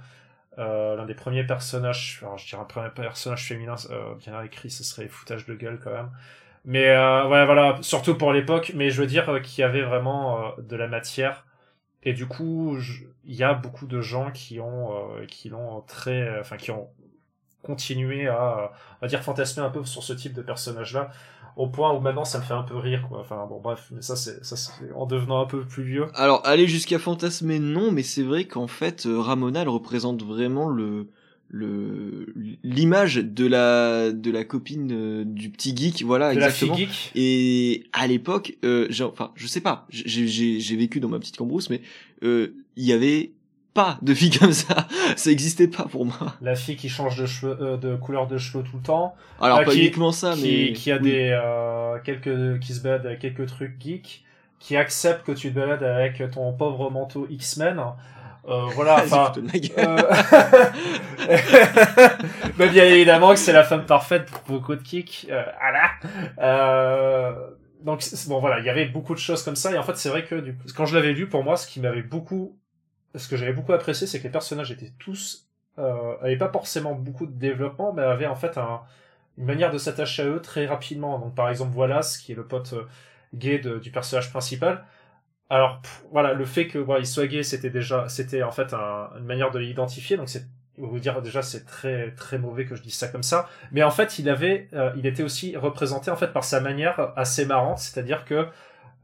[0.59, 4.69] Euh, l'un des premiers personnages, alors je dirais un premier personnage féminin euh, bien écrit,
[4.69, 6.11] ce serait foutage de gueule quand même.
[6.65, 8.71] Mais euh, ouais, voilà, surtout pour l'époque.
[8.75, 11.45] Mais je veux dire qu'il y avait vraiment de la matière
[12.03, 12.77] et du coup,
[13.25, 16.89] il y a beaucoup de gens qui ont, euh, qui l'ont très, enfin, qui ont
[17.63, 21.09] continué à, à dire fantasmer un peu sur ce type de personnage-là,
[21.55, 23.19] au point où maintenant ça me fait un peu rire, quoi.
[23.19, 26.07] Enfin, bon, bref, mais ça, c'est, ça, c'est en devenant un peu plus vieux.
[26.15, 30.67] Alors, aller jusqu'à fantasmer, non, mais c'est vrai qu'en fait, euh, Ramona, elle représente vraiment
[30.67, 31.07] le,
[31.53, 36.75] le l'image de la de la copine euh, du petit geek voilà exactement.
[37.13, 41.69] et à l'époque euh, enfin je sais pas j'ai j'ai vécu dans ma petite cambrousse
[41.69, 41.81] mais
[42.23, 43.33] euh, il y avait
[43.75, 44.87] pas de fille comme ça.
[45.15, 46.35] Ça existait pas pour moi.
[46.41, 49.15] La fille qui change de cheveux euh, de couleur de cheveux tout le temps.
[49.39, 51.39] Alors pas uniquement ça mais qui a des
[52.03, 54.23] quelques qui se balade avec quelques trucs geeks
[54.59, 57.79] qui accepte que tu te balades avec ton pauvre manteau X-Men
[58.47, 59.31] euh, voilà, enfin.
[59.37, 59.97] Euh...
[62.57, 65.27] Mais bien évidemment que c'est la femme parfaite pour beaucoup de kicks.
[65.29, 65.91] Euh, voilà.
[66.39, 67.49] Euh,
[67.81, 70.09] donc bon voilà, il y avait beaucoup de choses comme ça et en fait c'est
[70.09, 70.57] vrai que du...
[70.75, 72.57] quand je l'avais lu pour moi, ce qui m'avait beaucoup,
[73.15, 75.47] ce que j'avais beaucoup apprécié, c'est que les personnages étaient tous
[75.79, 78.81] euh, avaient pas forcément beaucoup de développement, mais avaient en fait un...
[79.37, 81.17] une manière de s'attacher à eux très rapidement.
[81.19, 82.75] Donc par exemple Wallace, qui est le pote
[83.33, 84.85] gay de, du personnage principal
[85.53, 89.25] alors voilà, le fait que voilà, il soit gay, c'était déjà, c'était en fait une
[89.25, 90.17] manière de l'identifier.
[90.17, 93.47] Donc c'est, vous dire déjà, c'est très très mauvais que je dise ça comme ça.
[93.71, 97.13] Mais en fait, il avait, euh, il était aussi représenté en fait par sa manière
[97.15, 98.47] assez marrante, c'est-à-dire que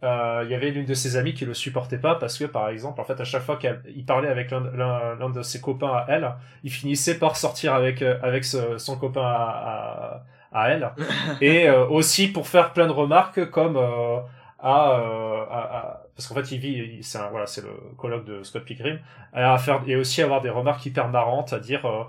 [0.02, 2.70] euh, il y avait l'une de ses amies qui le supportait pas parce que par
[2.70, 6.32] exemple en fait à chaque fois qu'il parlait avec l'un de ses copains à elle
[6.64, 10.90] il finissait par sortir avec euh, avec son copain à, à, à elle
[11.42, 14.24] et aussi pour faire plein de remarques comme à,
[14.62, 19.00] à, parce qu'en fait il vit c'est voilà c'est le colloque de Scott Pilgrim.
[19.32, 22.04] À faire et aussi avoir des remarques hyper marrantes à dire euh,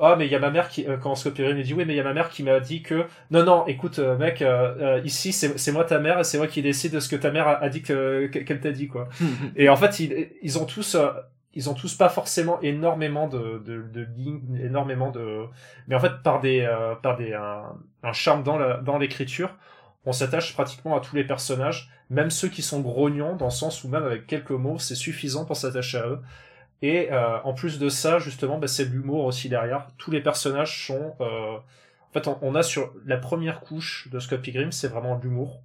[0.00, 1.94] oh mais il y a ma mère qui euh, quand Scott Pilgrim dit oui mais
[1.94, 4.44] il y a ma mère qui m'a dit que non non écoute euh, mec
[5.04, 7.32] ici c'est c'est moi ta mère et c'est moi qui décide de ce que ta
[7.32, 9.08] mère a, dit que qu'elle t'a dit quoi.
[9.56, 10.96] Et en fait ils ils ont tous
[11.54, 15.46] ils ont tous pas forcément énormément de, de, de lignes, énormément de,
[15.88, 16.68] mais en fait par des,
[17.02, 17.62] par des, un,
[18.02, 19.56] un charme dans la, dans l'écriture,
[20.06, 23.82] on s'attache pratiquement à tous les personnages, même ceux qui sont grognons, dans le sens
[23.82, 26.22] où même avec quelques mots, c'est suffisant pour s'attacher à eux.
[26.80, 29.88] Et euh, en plus de ça, justement, bah, c'est l'humour aussi derrière.
[29.98, 31.14] Tous les personnages sont...
[31.20, 31.56] Euh...
[32.10, 35.60] En fait, on, a sur la première couche de Scott Pilgrim, c'est vraiment l'humour.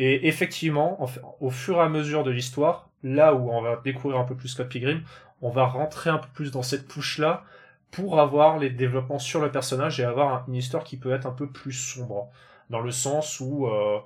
[0.00, 0.98] Et effectivement,
[1.38, 4.48] au fur et à mesure de l'histoire, là où on va découvrir un peu plus
[4.48, 5.02] Scott Pilgrim,
[5.40, 7.44] on va rentrer un peu plus dans cette couche-là
[7.92, 11.32] pour avoir les développements sur le personnage et avoir une histoire qui peut être un
[11.32, 12.28] peu plus sombre
[12.70, 13.98] dans le sens où, euh,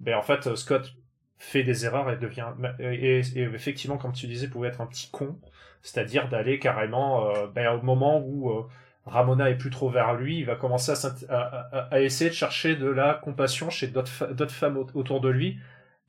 [0.00, 0.94] ben en fait, Scott
[1.38, 2.48] fait des erreurs et devient
[2.80, 5.38] et, effectivement, comme tu disais, pouvait être un petit con,
[5.82, 8.66] c'est-à-dire d'aller carrément, euh, ben, au moment où euh,
[9.06, 10.92] Ramona est plus trop vers lui, il va commencer
[11.28, 15.58] à, à, essayer de chercher de la compassion chez d'autres femmes autour de lui,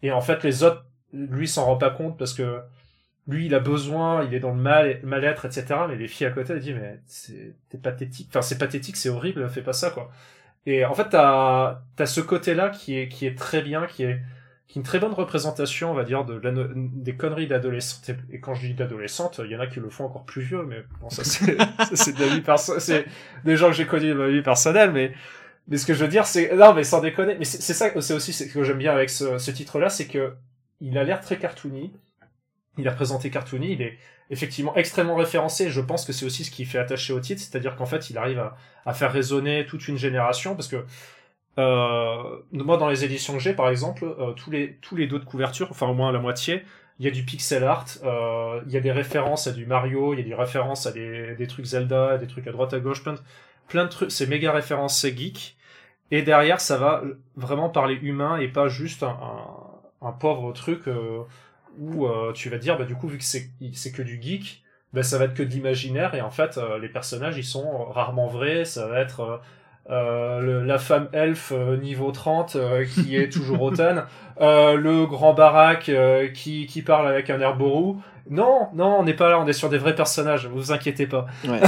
[0.02, 2.62] et en fait, les autres, lui, s'en rend pas compte parce que
[3.28, 5.66] lui, il a besoin, il est dans le mal, mal-être, etc.
[5.88, 8.28] Mais les filles à côté, elles disent, mais c'est pathétique.
[8.30, 10.12] Enfin, c'est pathétique, c'est horrible, fais pas ça, quoi.
[10.66, 14.20] Et en fait, t'as as ce côté-là qui est qui est très bien, qui est
[14.68, 16.40] qui est une très bonne représentation, on va dire, de
[16.76, 18.12] des conneries d'adolescentes.
[18.32, 20.64] Et quand je dis d'adolescentes, il y en a qui le font encore plus vieux,
[20.64, 23.04] mais bon, ça c'est de la
[23.46, 25.14] des gens que j'ai connus de ma vie personnelle, mais
[25.68, 28.14] mais ce que je veux dire, c'est non, mais sans déconner, mais c'est ça, c'est
[28.14, 30.34] aussi ce que j'aime bien avec ce, ce titre-là, c'est que
[30.82, 31.92] il a l'air très cartoony,
[32.80, 33.98] il est représenté cartoony, il est
[34.30, 35.70] effectivement extrêmement référencé.
[35.70, 38.18] Je pense que c'est aussi ce qui fait attacher au titre, c'est-à-dire qu'en fait, il
[38.18, 38.40] arrive
[38.86, 40.86] à, faire résonner toute une génération, parce que
[41.58, 45.20] euh, moi, dans les éditions que j'ai, par exemple, euh, tous les tous les dos
[45.20, 46.64] de couverture, enfin au moins la moitié,
[47.00, 50.14] il y a du pixel art, euh, il y a des références à du Mario,
[50.14, 53.04] il y a des références à des, trucs Zelda, des trucs à droite à gauche,
[53.04, 54.12] plein de, trucs.
[54.12, 55.58] C'est méga référence, c'est geek.
[56.12, 57.04] Et derrière, ça va
[57.36, 60.82] vraiment parler humain et pas juste un, pauvre truc
[61.80, 63.52] où euh, tu vas dire bah du coup vu que c'est
[63.92, 64.64] que du geek
[64.94, 67.86] bah ça va être que de l'imaginaire et en fait euh, les personnages ils sont
[67.86, 68.66] rarement vrais.
[68.66, 69.42] Ça va être
[69.90, 72.58] euh, la femme elfe niveau 30
[72.94, 74.06] qui est toujours automne
[74.40, 75.92] le grand baraque
[76.34, 79.54] qui, qui parle avec un air borou non, non, on n'est pas là, on est
[79.54, 81.26] sur des vrais personnages, vous inquiétez pas.
[81.48, 81.62] Ouais.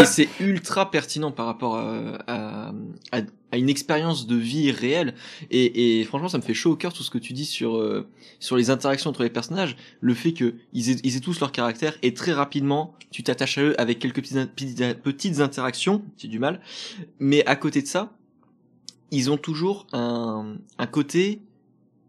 [0.00, 2.72] et c'est ultra pertinent par rapport à,
[3.12, 3.20] à,
[3.52, 5.14] à une expérience de vie réelle.
[5.50, 7.76] Et, et, franchement, ça me fait chaud au cœur tout ce que tu dis sur
[7.76, 11.40] euh, sur les interactions entre les personnages, le fait que ils aient, ils aient tous
[11.40, 16.28] leur caractère et très rapidement tu t'attaches à eux avec quelques petites, petites interactions, c'est
[16.28, 16.60] du mal.
[17.18, 18.12] Mais à côté de ça,
[19.10, 21.40] ils ont toujours un, un côté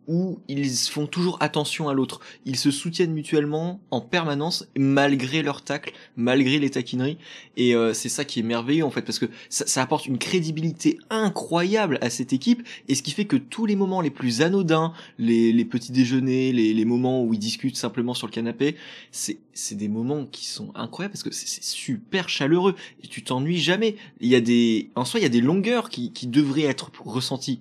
[0.10, 2.20] où ils font toujours attention à l'autre.
[2.44, 7.20] Ils se soutiennent mutuellement en permanence, malgré leur tacle, malgré les taquineries.
[7.58, 10.98] Et euh, c'est ça qui est merveilleux en fait, parce que ça, apporte une crédibilité
[11.12, 14.94] incroyable à cette équipe, et ce qui fait que tous les moments les plus anodins,
[15.20, 18.76] les, petits déjeuners, les, moments où ils discutent simplement sur le canapé,
[19.12, 19.38] c'est
[19.76, 22.76] des moments qui sont incroyables parce que c'est super chaleureux.
[23.04, 23.96] Et tu t'ennuies jamais.
[24.22, 27.60] Il y a des, en soi, il y a des longueurs qui devraient être ressenties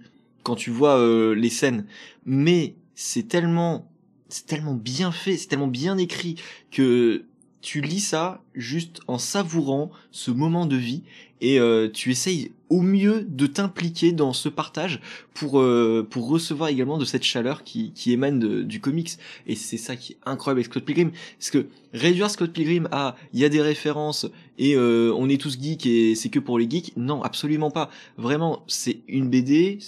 [0.49, 1.85] quand tu vois euh, les scènes.
[2.25, 3.93] Mais c'est tellement,
[4.31, 6.37] c'est tellement bien fait, c'est tellement bien écrit
[6.71, 7.27] que
[7.61, 11.03] tu lis ça juste en savourant ce moment de vie
[11.43, 15.01] et euh, tu essayes au mieux de t'impliquer dans ce partage
[15.35, 19.11] pour euh, pour recevoir également de cette chaleur qui, qui émane du comics
[19.47, 23.17] et c'est ça qui est incroyable avec Scott Pilgrim parce que réduire Scott Pilgrim à
[23.35, 24.27] il y a des références
[24.59, 26.97] et on est tous geeks et c'est que pour les geeks?
[26.97, 29.79] Non absolument pas vraiment c'est une BD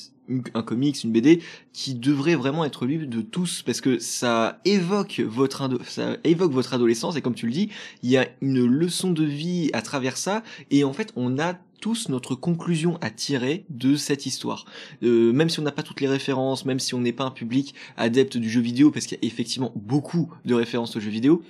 [0.54, 5.20] un comics, une BD qui devrait vraiment être lu de tous parce que ça évoque
[5.20, 7.70] votre ça évoque votre adolescence et comme tu le dis,
[8.02, 11.58] il y a une leçon de vie à travers ça et en fait on a
[11.80, 14.66] tous notre conclusion à tirer de cette histoire.
[15.02, 17.30] Euh, même si on n'a pas toutes les références, même si on n'est pas un
[17.30, 21.10] public adepte du jeu vidéo, parce qu'il y a effectivement beaucoup de références au jeu
[21.10, 21.42] vidéo,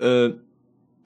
[0.00, 0.32] euh,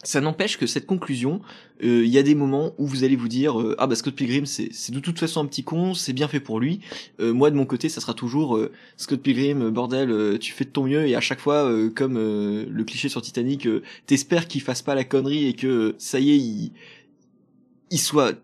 [0.04, 1.40] ça n'empêche que cette conclusion,
[1.82, 4.14] euh, il y a des moments où vous allez vous dire euh, ah bah Scott
[4.14, 6.80] Pilgrim c'est c'est de toute façon un petit con, c'est bien fait pour lui.
[7.20, 8.58] Euh, moi de mon côté ça sera toujours
[8.96, 13.08] Scott Pilgrim bordel tu fais de ton mieux et à chaque fois comme le cliché
[13.08, 13.68] sur Titanic
[14.06, 16.72] t'espères qu'il fasse pas la connerie et que ça y est
[17.90, 18.34] il soit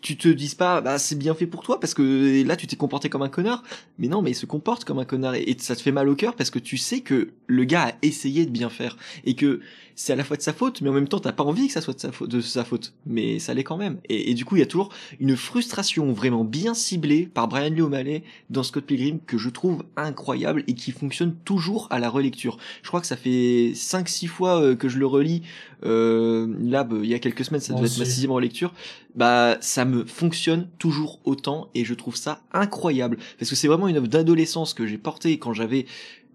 [0.00, 2.76] tu te dises pas bah c'est bien fait pour toi parce que là tu t'es
[2.76, 3.62] comporté comme un connard.
[3.98, 6.14] Mais non mais il se comporte comme un connard et, ça te fait mal au
[6.14, 9.60] cœur parce que tu sais que le gars a essayé de bien faire et que
[9.96, 11.72] c'est à la fois de sa faute mais en même temps t'as pas envie que
[11.72, 12.94] ça soit de sa faute de sa faute.
[13.06, 13.98] Mais ça l'est quand même.
[14.08, 17.82] Et, du coup il y a toujours une frustration vraiment bien ciblée par Brian Lee
[17.82, 22.58] O'Malley dans Scott Pilgrim que je trouve incroyable et qui fonctionne toujours à la relecture.
[22.82, 25.42] Je crois que ça fait 5-6 fois euh, que je le relis
[25.84, 28.72] euh, là bah, il y a quelques semaines ça devait être ma sixième relecture
[29.14, 33.88] bah ça me fonctionne toujours autant et je trouve ça incroyable parce que c'est vraiment
[33.88, 35.86] une œuvre d'adolescence que j'ai portée quand j'avais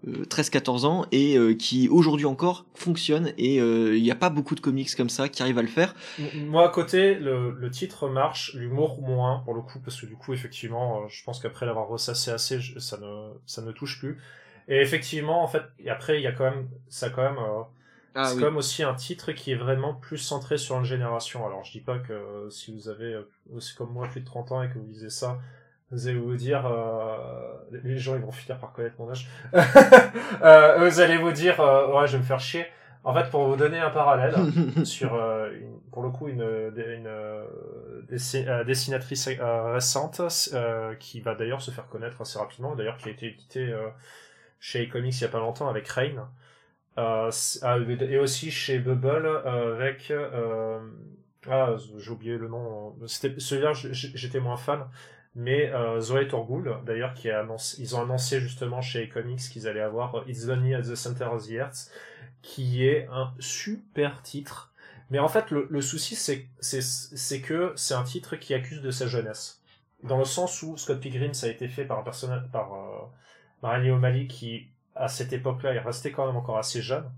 [0.06, 4.30] 13-14 euh, ans et euh, qui aujourd'hui encore fonctionne et euh, il n'y a pas
[4.30, 5.94] beaucoup de comics comme ça qui arrivent à le faire.
[6.34, 10.16] Moi à côté, le, le titre marche, l'humour moins pour le coup parce que du
[10.16, 14.18] coup effectivement, je pense qu'après l'avoir ressassé assez, ça ne ça ne touche plus.
[14.68, 17.38] Et effectivement en fait, et après il y a quand même ça quand même
[18.14, 21.46] ah c'est comme aussi un titre qui est vraiment plus centré sur une génération.
[21.46, 24.26] Alors je dis pas que euh, si vous avez euh, aussi comme moi plus de
[24.26, 25.38] 30 ans et que vous lisez ça,
[25.90, 27.16] vous allez vous dire, euh,
[27.84, 29.28] les gens ils vont finir par connaître mon âge.
[30.42, 32.66] euh, vous allez vous dire, ouais je vais me faire chier.
[33.02, 34.34] En fait, pour vous donner un parallèle
[34.84, 37.08] sur, une, pour le coup, une, une,
[38.66, 39.30] dessinatrice
[39.72, 40.20] récente
[40.98, 43.74] qui va d'ailleurs se faire connaître assez rapidement, d'ailleurs qui a été éditée
[44.58, 46.28] chez Comics il y a pas longtemps avec Rain.
[46.98, 47.30] Euh,
[47.62, 50.80] ah, et aussi chez Bubble euh, avec euh,
[51.48, 54.86] ah j'ai oublié le nom c'était celui-là j'étais moins fan
[55.36, 59.80] mais Zoé Torgoul d'ailleurs qui a annoncé ils ont annoncé justement chez Comics qu'ils allaient
[59.80, 61.92] avoir It's Lonely at the Center of the Earth
[62.42, 64.72] qui est un super titre.
[65.10, 69.06] Mais en fait le, souci c'est c'est que c'est un titre qui accuse de sa
[69.06, 69.62] jeunesse.
[70.02, 73.90] Dans le sens où Scott Pilgrim ça a été fait par un personnage par euh,
[73.92, 74.68] O'Malley qui
[75.00, 77.10] à cette époque-là, il restait quand même encore assez jeune.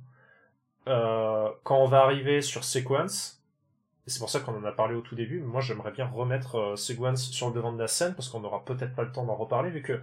[0.88, 3.42] Euh, quand on va arriver sur Sequence,
[4.06, 6.76] c'est pour ça qu'on en a parlé au tout début, moi j'aimerais bien remettre euh,
[6.76, 9.34] Sequence sur le devant de la scène, parce qu'on n'aura peut-être pas le temps d'en
[9.34, 10.00] reparler, vu que,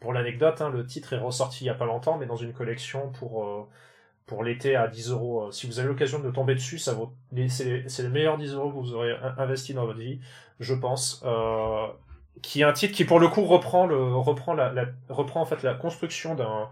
[0.00, 2.52] pour l'anecdote, hein, le titre est ressorti il y a pas longtemps, mais dans une
[2.52, 3.44] collection pour...
[3.44, 3.68] Euh,
[4.26, 5.50] pour l'été à 10 euros.
[5.50, 6.96] Si vous avez l'occasion de tomber dessus, ça
[7.48, 10.20] c'est, c'est les meilleurs 10 euros que vous aurez investi dans votre vie,
[10.60, 11.24] je pense.
[12.40, 14.72] Qui est un titre qui pour le coup reprend le reprend la
[15.08, 16.68] reprend en fait la construction d'un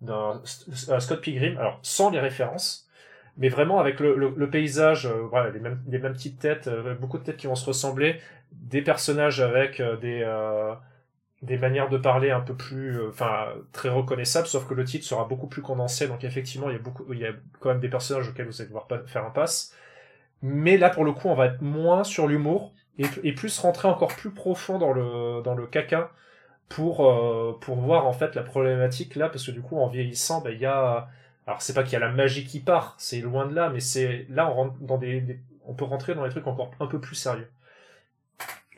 [0.00, 2.88] d'un Scott Pilgrim, alors sans les références,
[3.36, 6.94] mais vraiment avec le, le, paysage, euh, voilà, les mêmes, les mêmes petites têtes, euh,
[6.94, 8.20] beaucoup de têtes qui vont se ressembler,
[8.52, 10.24] des personnages avec euh, des
[11.42, 15.24] des manières de parler un peu plus, enfin très reconnaissables, sauf que le titre sera
[15.24, 17.88] beaucoup plus condensé, donc effectivement il y a beaucoup, il y a quand même des
[17.88, 19.74] personnages auxquels vous allez devoir faire un passe,
[20.42, 23.88] mais là pour le coup on va être moins sur l'humour et, et plus rentrer
[23.88, 26.10] encore plus profond dans le dans le caca
[26.70, 30.40] pour euh, pour voir en fait la problématique là parce que du coup en vieillissant
[30.40, 31.08] bah il y a
[31.46, 33.80] alors c'est pas qu'il y a la magie qui part c'est loin de là mais
[33.80, 37.00] c'est là on rentre dans des, on peut rentrer dans des trucs encore un peu
[37.00, 37.50] plus sérieux.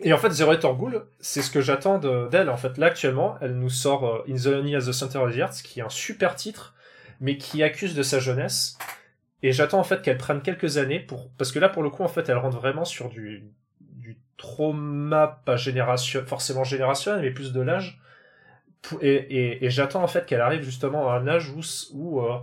[0.00, 2.78] Et en fait Zero Torgoul c'est ce que j'attends d'elle en fait.
[2.78, 5.80] Là actuellement elle nous sort euh, In the as the Center of the Earth qui
[5.80, 6.74] est un super titre
[7.20, 8.78] mais qui accuse de sa jeunesse.
[9.42, 12.02] Et j'attends en fait qu'elle prenne quelques années pour parce que là pour le coup
[12.02, 13.44] en fait elle rentre vraiment sur du
[14.42, 18.00] trauma, pas génération, forcément générationnel, mais plus de l'âge,
[19.00, 21.60] et, j'attends en fait qu'elle arrive justement à un âge où,
[21.94, 22.38] où euh,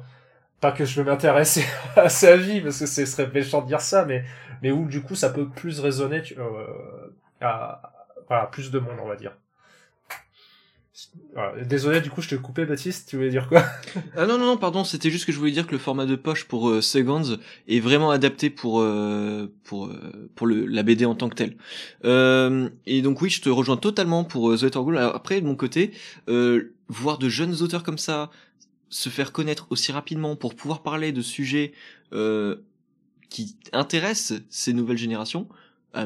[0.62, 1.66] pas que je veux m'intéresser
[1.98, 5.16] à sa vie parce que ce serait méchant de dire ça, mais où du coup
[5.16, 7.92] ça peut plus résonner euh, à,
[8.52, 9.34] plus de monde, on va dire.
[11.66, 13.08] Désolé, du coup, je te coupais, Baptiste.
[13.10, 13.64] Tu voulais dire quoi
[14.18, 14.84] Ah non, non, non, pardon.
[14.84, 17.80] C'était juste que je voulais dire que le format de poche pour euh, Seconds est
[17.80, 21.56] vraiment adapté pour euh, pour euh, pour la BD en tant que telle.
[22.06, 25.56] Euh, et donc oui, je te rejoins totalement pour The Letter Alors après, de mon
[25.56, 25.92] côté,
[26.88, 28.30] voir de jeunes auteurs comme ça
[28.90, 31.74] se faire connaître aussi rapidement pour pouvoir parler de sujets
[33.30, 35.48] qui intéressent ces nouvelles générations,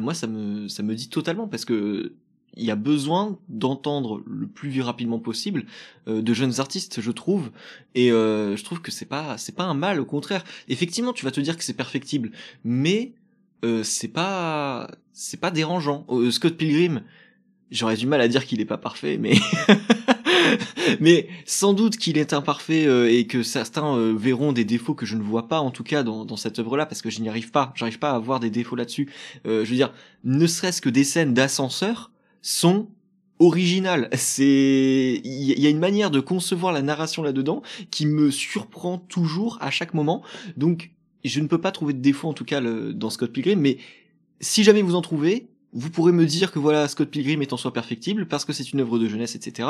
[0.02, 2.14] moi ça me ça me dit totalement parce que
[2.56, 5.66] il y a besoin d'entendre le plus rapidement possible
[6.08, 7.52] euh, de jeunes artistes, je trouve,
[7.96, 10.44] et euh, je trouve que c'est pas c'est pas un mal, au contraire.
[10.70, 12.32] Effectivement, tu vas te dire que c'est perfectible,
[12.64, 13.14] mais
[13.64, 16.06] euh, c'est pas c'est pas dérangeant.
[16.32, 17.04] Scott Pilgrim,
[17.72, 19.34] j'aurais du mal à dire qu'il est pas parfait, mais
[21.00, 22.86] mais sans doute qu'il est imparfait
[23.16, 26.26] et que certains verront des défauts que je ne vois pas en tout cas dans,
[26.26, 28.76] dans cette œuvre-là parce que je n'y arrive pas, j'arrive pas à voir des défauts
[28.76, 29.10] là-dessus.
[29.46, 32.12] je veux dire, ne serait-ce que des scènes d'ascenseur
[32.44, 32.90] sont
[33.40, 34.10] originales.
[34.14, 39.58] C'est, il y a une manière de concevoir la narration là-dedans qui me surprend toujours
[39.62, 40.22] à chaque moment.
[40.56, 40.92] Donc,
[41.24, 43.78] je ne peux pas trouver de défaut en tout cas dans Scott Pilgrim, mais
[44.40, 47.58] si jamais vous en trouvez, vous pourrez me dire que voilà Scott Pilgrim est en
[47.58, 49.70] soi perfectible parce que c'est une œuvre de jeunesse, etc.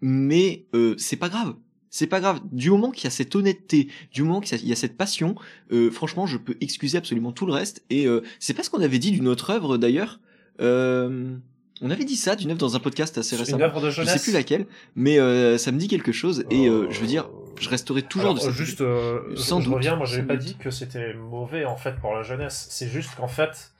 [0.00, 1.54] Mais euh, c'est pas grave.
[1.90, 2.40] C'est pas grave.
[2.50, 5.36] Du moment qu'il y a cette honnêteté, du moment qu'il y a cette passion,
[5.72, 7.84] euh, franchement, je peux excuser absolument tout le reste.
[7.88, 10.20] Et euh, c'est pas ce qu'on avait dit d'une autre œuvre d'ailleurs.
[10.60, 11.36] Euh,
[11.80, 13.58] on avait dit ça d'une œuvre dans un podcast assez récemment.
[13.58, 14.12] Une œuvre de jeunesse.
[14.12, 17.06] Je sais plus laquelle, mais euh, ça me dit quelque chose et euh, je veux
[17.06, 17.28] dire,
[17.60, 19.74] je resterai toujours de cette juste euh, sans je, doute.
[19.76, 22.66] reviens, moi j'avais pas dit que c'était mauvais en fait pour la jeunesse.
[22.70, 23.72] C'est juste qu'en fait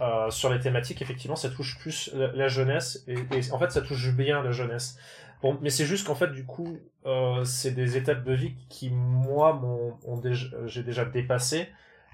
[0.00, 3.16] euh, sur les thématiques effectivement ça touche plus la, jeunesse et,
[3.52, 4.98] en fait ça touche bien la jeunesse.
[5.42, 8.90] Bon, mais c'est juste qu'en fait du coup euh, c'est des étapes de vie qui
[8.90, 9.60] moi
[10.66, 11.68] j'ai déjà dépassé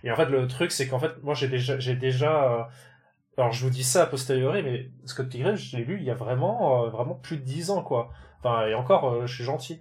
[0.04, 2.68] et en fait le truc c'est qu'en fait moi j'ai déjà j'ai déjà
[3.38, 6.10] alors je vous dis ça a posteriori, mais Scott Pilgrim, je l'ai lu il y
[6.10, 8.10] a vraiment, euh, vraiment plus de dix ans, quoi.
[8.42, 9.80] Enfin, et encore, euh, je suis gentil.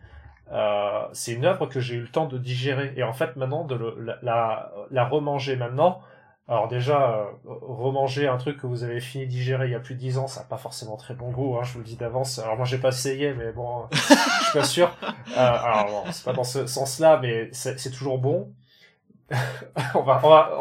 [0.52, 2.94] Euh, c'est une œuvre que j'ai eu le temps de digérer.
[2.98, 6.02] Et en fait, maintenant, de le, la, la, remanger maintenant,
[6.48, 9.80] alors déjà, euh, remanger un truc que vous avez fini de digérer il y a
[9.80, 11.86] plus de dix ans, ça n'a pas forcément très bon goût, hein, je vous le
[11.86, 12.40] dis d'avance.
[12.40, 14.96] Alors moi, j'ai pas essayé, mais bon, je suis pas sûr.
[15.36, 18.54] alors, bon, c'est pas dans ce sens-là, mais c'est toujours bon.
[19.96, 20.52] on va, on va,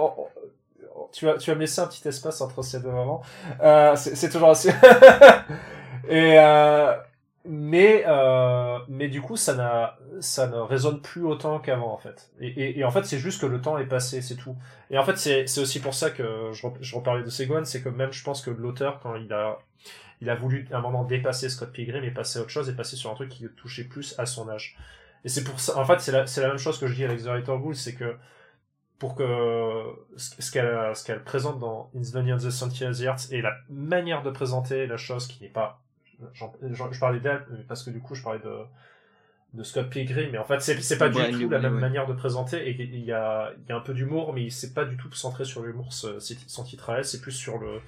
[1.13, 3.23] tu as, tu as laissé un petit espace entre ces deux moments.
[3.63, 4.71] Euh, c'est toujours assez.
[6.09, 6.95] et euh,
[7.45, 12.31] mais euh, mais du coup, ça n'a ça ne résonne plus autant qu'avant en fait.
[12.41, 14.57] Et, et, et en fait, c'est juste que le temps est passé, c'est tout.
[14.91, 17.83] Et en fait, c'est c'est aussi pour ça que je, je reparlais de Seguin, c'est
[17.83, 19.59] que même je pense que l'auteur quand il a
[20.21, 22.75] il a voulu à un moment dépasser Scott Pilgrim et passer à autre chose et
[22.75, 24.77] passer sur un truc qui touchait plus à son âge.
[25.25, 27.05] Et c'est pour ça, en fait, c'est la, c'est la même chose que je dis
[27.05, 28.17] avec The Writer Bull, c'est que
[29.01, 29.83] pour que
[30.17, 34.31] ce qu'elle ce qu'elle présente dans In the the Sentient Years et la manière de
[34.31, 35.81] présenter la chose qui n'est pas
[36.35, 38.59] je parlais d'elle parce que du coup je parlais de
[39.55, 42.13] de Scott Pilgrim mais en fait c'est c'est pas du tout la même manière de
[42.13, 44.97] présenter et il y a il y a un peu d'humour mais c'est pas du
[44.97, 47.05] tout centré sur l'humour son titre à elle.
[47.05, 47.81] C'est plus sur le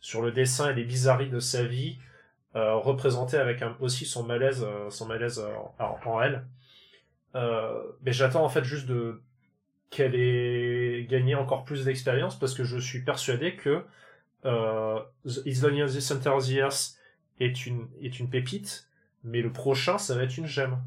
[0.00, 1.98] sur le dessin et les bizarreries de sa vie
[2.56, 6.44] euh, représenté avec un, aussi son malaise euh, son malaise euh, en, en, elle.
[7.36, 9.22] Euh, mais j'attends en fait juste de
[9.90, 13.82] qu'elle ait gagné encore plus d'expérience parce que je suis persuadé que
[14.44, 16.94] euh, Lonely the Center of the Earth
[17.40, 18.88] est une, est une pépite,
[19.24, 20.78] mais le prochain, ça va être une gemme.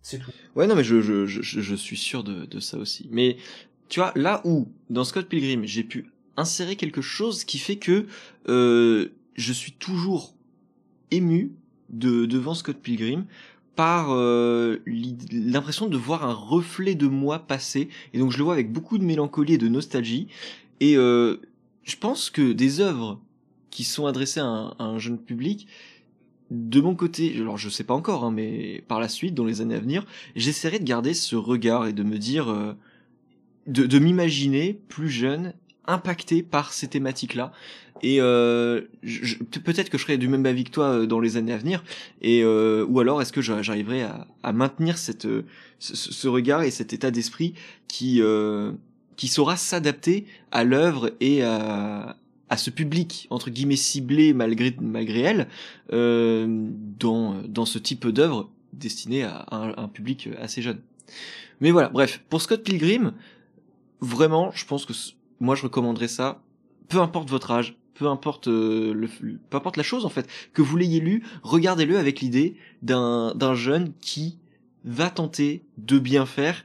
[0.00, 0.30] C'est tout.
[0.54, 3.08] Ouais, non, mais je, je, je, je suis sûr de, de ça aussi.
[3.12, 3.36] Mais
[3.88, 8.06] tu vois, là où, dans Scott Pilgrim, j'ai pu insérer quelque chose qui fait que
[8.48, 10.34] euh, je suis toujours
[11.10, 11.52] ému
[11.90, 13.26] de, devant Scott Pilgrim
[13.76, 14.82] par euh,
[15.30, 18.98] l'impression de voir un reflet de moi passer et donc je le vois avec beaucoup
[18.98, 20.28] de mélancolie et de nostalgie
[20.80, 21.38] et euh,
[21.84, 23.20] je pense que des œuvres
[23.70, 25.66] qui sont adressées à un, jeune public
[26.50, 29.62] de mon côté alors je sais pas encore hein, mais par la suite dans les
[29.62, 30.04] années à venir
[30.36, 32.74] j'essaierai de garder ce regard et de me dire euh,
[33.66, 35.54] de, de m'imaginer plus jeune
[35.86, 37.52] impacté par ces thématiques-là.
[38.02, 38.82] Et euh,
[39.64, 41.84] peut-être que je serai du même avis que toi euh, dans les années à venir.
[42.20, 45.28] Et euh, ou alors est-ce que j'arriverai à, à, maintenir cette
[45.78, 47.54] ce, ce, regard et cet état d'esprit
[47.88, 48.20] qui
[49.16, 52.16] qui saura s'adapter à l'œuvre et à,
[52.52, 55.48] à ce public entre guillemets ciblé malgré malgré elle
[55.92, 56.46] euh,
[56.98, 60.80] dans dans ce type d'œuvre destiné à un, un, public assez jeune.
[61.60, 63.14] Mais voilà, bref, pour Scott Pilgrim,
[64.00, 64.92] vraiment, je pense que
[65.40, 66.42] moi je recommanderais ça,
[66.88, 69.08] peu importe votre âge, peu importe le,
[69.48, 73.92] peu importe la chose en fait, que vous l'ayez lu, regardez-le avec l'idée d'un jeune
[74.00, 74.38] qui
[74.84, 76.64] va tenter de bien faire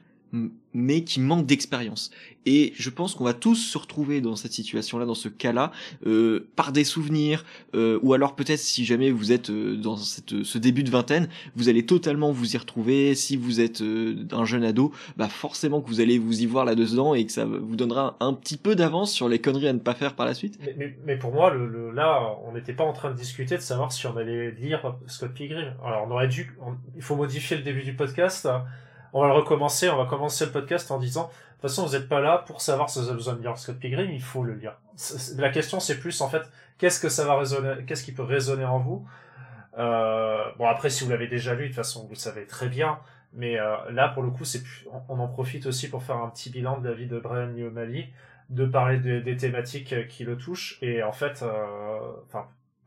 [0.73, 2.11] mais qui manque d'expérience.
[2.45, 5.71] Et je pense qu'on va tous se retrouver dans cette situation-là, dans ce cas-là,
[6.05, 7.43] euh, par des souvenirs,
[7.75, 11.29] euh, ou alors peut-être si jamais vous êtes euh, dans cette, ce début de vingtaine,
[11.55, 13.15] vous allez totalement vous y retrouver.
[13.15, 17.15] Si vous êtes un jeune ado, bah forcément que vous allez vous y voir là-dedans
[17.15, 19.93] et que ça vous donnera un petit peu d'avance sur les conneries à ne pas
[19.93, 20.59] faire par la suite.
[21.05, 21.53] Mais, pour moi,
[21.93, 25.33] là, on n'était pas en train de discuter de savoir si on allait lire Scott
[25.33, 25.73] Pilgrim.
[25.83, 26.55] Alors on aurait dû,
[26.95, 28.47] il faut modifier le début du podcast
[29.13, 32.09] on va recommencer, on va commencer le podcast en disant, de toute façon, vous n'êtes
[32.09, 34.53] pas là pour savoir si vous avez besoin de lire Scott Pilgrim, il faut le
[34.53, 34.77] lire.
[35.37, 36.43] La question, c'est plus, en fait,
[36.77, 39.07] qu'est-ce que ça va résonner, qu'est-ce qui peut résonner en vous?
[39.77, 42.67] Euh, bon, après, si vous l'avez déjà lu, de toute façon, vous le savez très
[42.67, 42.99] bien.
[43.33, 44.63] Mais euh, là, pour le coup, c'est
[45.09, 48.09] on en profite aussi pour faire un petit bilan de la vie de Brian O'Malley,
[48.49, 50.77] de parler des thématiques qui le touchent.
[50.81, 51.99] Et en fait, euh,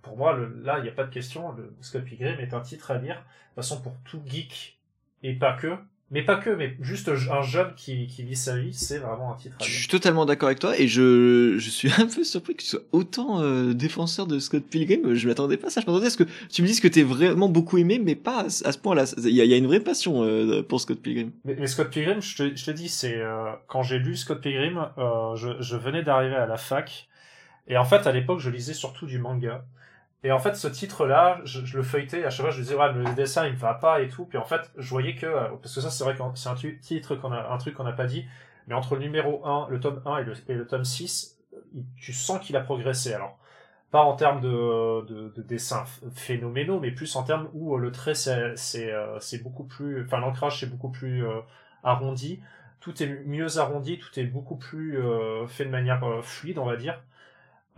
[0.02, 1.52] pour moi, là, il n'y a pas de question.
[1.52, 3.16] Le Scott Pilgrim est un titre à lire.
[3.16, 4.78] De toute façon, pour tout geek
[5.22, 5.76] et pas que,
[6.12, 9.36] mais pas que, mais juste un jeune qui, qui vit sa vie, c'est vraiment un
[9.36, 9.56] titre.
[9.60, 12.68] Je suis totalement d'accord avec toi et je, je suis un peu surpris que tu
[12.68, 15.14] sois autant euh, défenseur de Scott Pilgrim.
[15.14, 15.80] Je m'attendais pas à ça.
[15.80, 18.40] Je m'attendais à ce que tu me dises que t'es vraiment beaucoup aimé, mais pas
[18.40, 19.04] à, ce point-là.
[19.18, 21.30] Il y a, y a, une vraie passion euh, pour Scott Pilgrim.
[21.44, 24.88] Mais, Scott Pilgrim, je te, je te dis, c'est euh, quand j'ai lu Scott Pilgrim,
[25.36, 27.08] je, je venais d'arriver à la fac
[27.68, 29.64] et en fait à l'époque je lisais surtout du manga.
[30.22, 33.14] Et en fait, ce titre-là, je, le feuilletais, à chaque fois, je disais, ouais, le
[33.14, 34.26] dessin, il me va pas et tout.
[34.26, 36.54] Puis en fait, je voyais que, euh, parce que ça, c'est vrai que c'est un
[36.54, 38.26] titre qu'on a, un truc qu'on n'a pas dit,
[38.66, 41.38] mais entre le numéro 1, le tome 1 et le, et le tome 6,
[41.96, 43.14] tu sens qu'il a progressé.
[43.14, 43.38] Alors,
[43.90, 47.90] pas en termes de, de, de dessins phénoménaux, mais plus en termes où euh, le
[47.90, 51.24] trait, c'est, c'est, euh, c'est beaucoup plus, enfin, l'ancrage, c'est beaucoup plus
[51.82, 52.40] arrondi.
[52.80, 54.98] Tout est mieux arrondi, tout est beaucoup plus
[55.48, 57.02] fait de manière fluide, on va dire.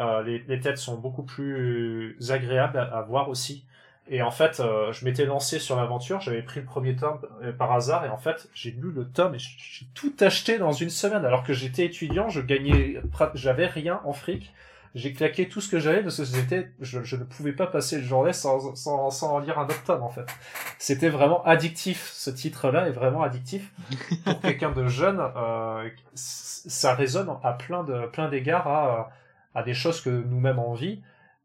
[0.00, 3.64] Euh, les, les, têtes sont beaucoup plus agréables à, voir aussi.
[4.08, 7.52] Et en fait, euh, je m'étais lancé sur l'aventure, j'avais pris le premier tome euh,
[7.52, 10.90] par hasard, et en fait, j'ai lu le tome et j'ai tout acheté dans une
[10.90, 11.24] semaine.
[11.24, 13.00] Alors que j'étais étudiant, je gagnais,
[13.34, 14.52] j'avais rien en fric.
[14.94, 17.96] J'ai claqué tout ce que j'avais parce que j'étais, je, je, ne pouvais pas passer
[17.96, 20.26] le journée sans, sans, sans lire un autre tome en fait.
[20.78, 22.10] C'était vraiment addictif.
[22.12, 23.72] Ce titre-là est vraiment addictif
[24.24, 25.18] pour quelqu'un de jeune.
[25.18, 29.10] Euh, ça résonne à plein de plein d'égards à
[29.54, 31.02] à des choses que nous-mêmes on vit,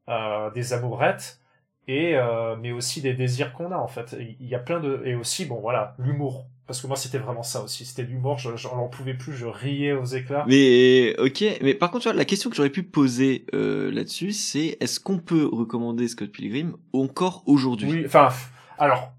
[0.10, 1.40] euh, des amourettes,
[1.88, 4.16] et euh, mais aussi des désirs qu'on a en fait.
[4.40, 6.48] Il y a plein de et aussi bon voilà l'humour.
[6.66, 7.86] Parce que moi c'était vraiment ça aussi.
[7.86, 10.44] C'était l'humour je j'en pouvais plus je riais aux éclats.
[10.48, 11.44] Mais ok.
[11.62, 15.00] Mais par contre tu vois, la question que j'aurais pu poser euh, là-dessus c'est est-ce
[15.00, 17.90] qu'on peut recommander Scott Pilgrim encore aujourd'hui?
[17.90, 18.30] Oui enfin
[18.78, 19.14] alors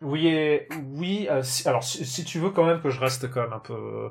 [0.00, 3.42] oui et oui euh, alors si, si, tu veux quand même que je reste quand
[3.42, 4.10] même un peu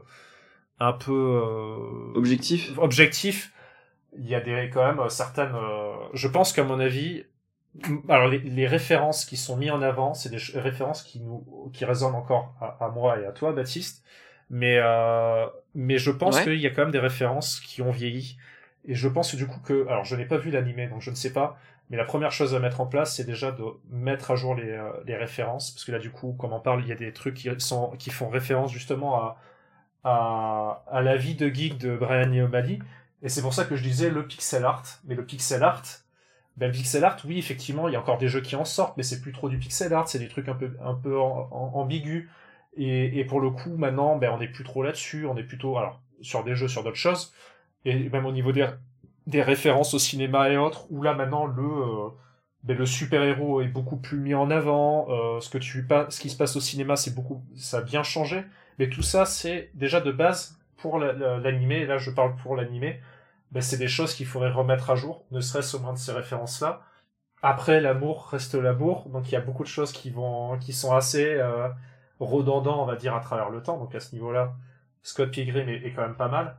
[0.80, 2.78] un peu euh, objectif?
[2.78, 3.52] objectif
[4.18, 5.56] il y a des quand même certaines.
[5.56, 7.24] Euh, je pense qu'à mon avis,
[8.10, 12.16] alors les, références qui sont mises en avant, c'est des références qui nous qui résonnent
[12.16, 14.04] encore à, moi et à toi, Baptiste.
[14.50, 15.46] Mais euh,
[15.76, 18.38] mais je pense qu'il y a quand même des références qui ont vieilli.
[18.86, 21.16] Et je pense du coup que, alors je n'ai pas vu l'animé, donc je ne
[21.16, 21.60] sais pas.
[21.90, 24.70] Mais la première chose à mettre en place, c'est déjà de mettre à jour les,
[24.70, 27.14] euh, les références, parce que là du coup, comme on parle, il y a des
[27.14, 29.38] trucs qui sont qui font référence justement à
[30.04, 32.80] à, à la vie de geek de Brian O'Malley
[33.24, 34.84] et c'est pour ça que je disais le pixel art.
[35.06, 35.84] Mais le pixel art,
[36.56, 38.98] ben le pixel art, oui, effectivement, il y a encore des jeux qui en sortent,
[38.98, 42.30] mais c'est plus trop du pixel art, c'est des trucs un peu, un peu ambigus.
[42.76, 45.78] Et, et pour le coup, maintenant, ben on n'est plus trop là-dessus, on est plutôt,
[45.78, 47.34] alors, sur des jeux, sur d'autres choses.
[47.86, 48.68] Et même au niveau des,
[49.28, 52.10] des références au cinéma et autres, où là maintenant le, euh,
[52.64, 56.30] ben, le super-héros est beaucoup plus mis en avant, euh, ce que tu ce qui
[56.30, 58.44] se passe au cinéma, c'est beaucoup, ça a bien changé.
[58.80, 63.02] Mais tout ça, c'est déjà de base pour l'animé, là je parle pour l'animé,
[63.52, 66.12] ben c'est des choses qu'il faudrait remettre à jour, ne serait-ce au moins de ces
[66.12, 66.82] références-là.
[67.42, 70.96] Après, l'amour reste l'amour, donc il y a beaucoup de choses qui vont, qui sont
[70.96, 71.70] assez euh,
[72.20, 73.78] redondants, on va dire, à travers le temps.
[73.78, 74.56] Donc à ce niveau-là,
[75.04, 76.58] Scott Pilgrim est, est, quand même pas mal.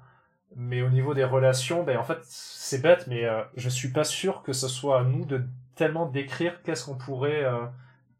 [0.57, 4.05] Mais au niveau des relations, ben en fait, c'est bête, mais euh, je suis pas
[4.05, 5.43] sûr que ce soit à nous de
[5.75, 7.67] tellement décrire qu'est-ce qu'on pourrait euh,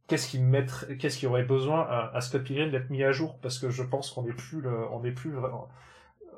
[0.09, 3.39] qu'est-ce qui mettrait, qu'est-ce qui aurait besoin à, à Scott Pilgrim d'être mis à jour?
[3.41, 5.69] Parce que je pense qu'on n'est plus le, on n'est plus vraiment,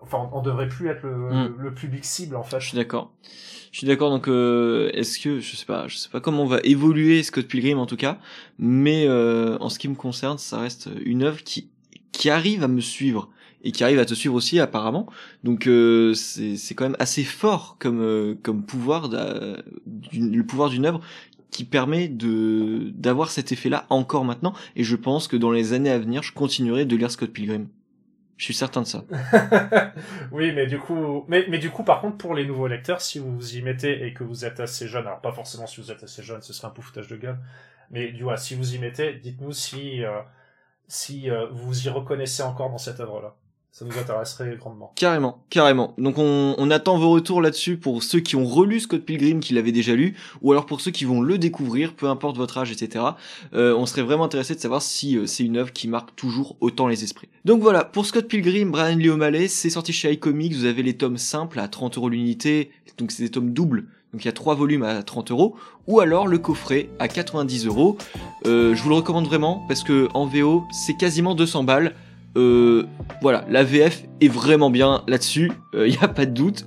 [0.02, 1.54] enfin on devrait plus être le, hmm.
[1.56, 2.60] le, public cible en fait.
[2.60, 3.12] Je suis d'accord.
[3.72, 6.46] Je suis d'accord donc euh, est-ce que je sais pas, je sais pas comment on
[6.46, 8.18] va évoluer Scott Pilgrim en tout cas,
[8.58, 11.70] mais euh, en ce qui me concerne, ça reste une œuvre qui
[12.12, 13.30] qui arrive à me suivre
[13.62, 15.06] et qui arrive à te suivre aussi apparemment.
[15.44, 20.86] Donc euh, c'est c'est quand même assez fort comme euh, comme pouvoir le pouvoir d'une
[20.86, 21.00] œuvre
[21.50, 24.54] qui permet de d'avoir cet effet-là encore maintenant.
[24.76, 27.68] Et je pense que dans les années à venir, je continuerai de lire Scott Pilgrim.
[28.40, 29.04] Je suis certain de ça.
[30.32, 33.34] oui, mais du coup, mais, du coup, par contre, pour les nouveaux lecteurs, si vous
[33.34, 36.02] vous y mettez et que vous êtes assez jeune, alors pas forcément si vous êtes
[36.02, 37.38] assez jeune, ce serait un peu foutage de gueule,
[37.90, 40.22] mais du coup, si vous y mettez, dites-nous si, euh,
[40.88, 43.36] si euh, vous y reconnaissez encore dans cette œuvre-là.
[43.72, 44.92] Ça nous intéresserait grandement.
[44.96, 45.94] Carrément, carrément.
[45.96, 49.72] Donc on, attend vos retours là-dessus pour ceux qui ont relu Scott Pilgrim, qui l'avaient
[49.72, 53.04] déjà lu, ou alors pour ceux qui vont le découvrir, peu importe votre âge, etc.
[53.54, 56.56] Euh, on serait vraiment intéressé de savoir si euh, c'est une œuvre qui marque toujours
[56.60, 57.28] autant les esprits.
[57.44, 60.96] Donc voilà, pour Scott Pilgrim, Brian Lee O'Malley, c'est sorti chez iComics, vous avez les
[60.96, 64.32] tomes simples à 30 euros l'unité, donc c'est des tomes doubles, donc il y a
[64.32, 65.56] trois volumes à 30 euros,
[65.86, 67.96] ou alors le coffret à 90 euros.
[68.46, 71.94] Euh, je vous le recommande vraiment parce que en VO c'est quasiment 200 balles.
[72.36, 72.84] Euh,
[73.22, 76.64] voilà, la VF est vraiment bien là-dessus, il euh, n'y a pas de doute.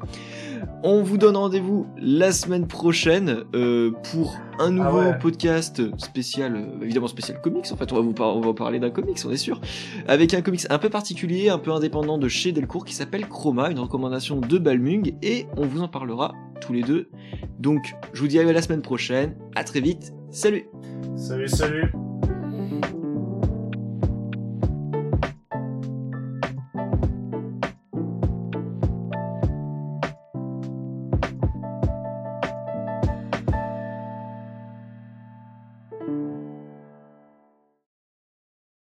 [0.85, 5.17] On vous donne rendez-vous la semaine prochaine euh, pour un nouveau Ah ouais.
[5.19, 7.65] podcast spécial, évidemment spécial comics.
[7.71, 9.61] En fait, on va vous, par- on va parler d'un comics, on est sûr,
[10.09, 13.71] avec un comics un peu particulier, un peu indépendant de chez Delcourt qui s'appelle Chroma,
[13.71, 17.07] une recommandation de Balmung, et on vous en parlera tous les deux.
[17.59, 19.35] Donc, je vous dis à la semaine prochaine.
[19.55, 20.13] À très vite.
[20.31, 20.65] Salut.
[21.15, 21.93] Salut, salut.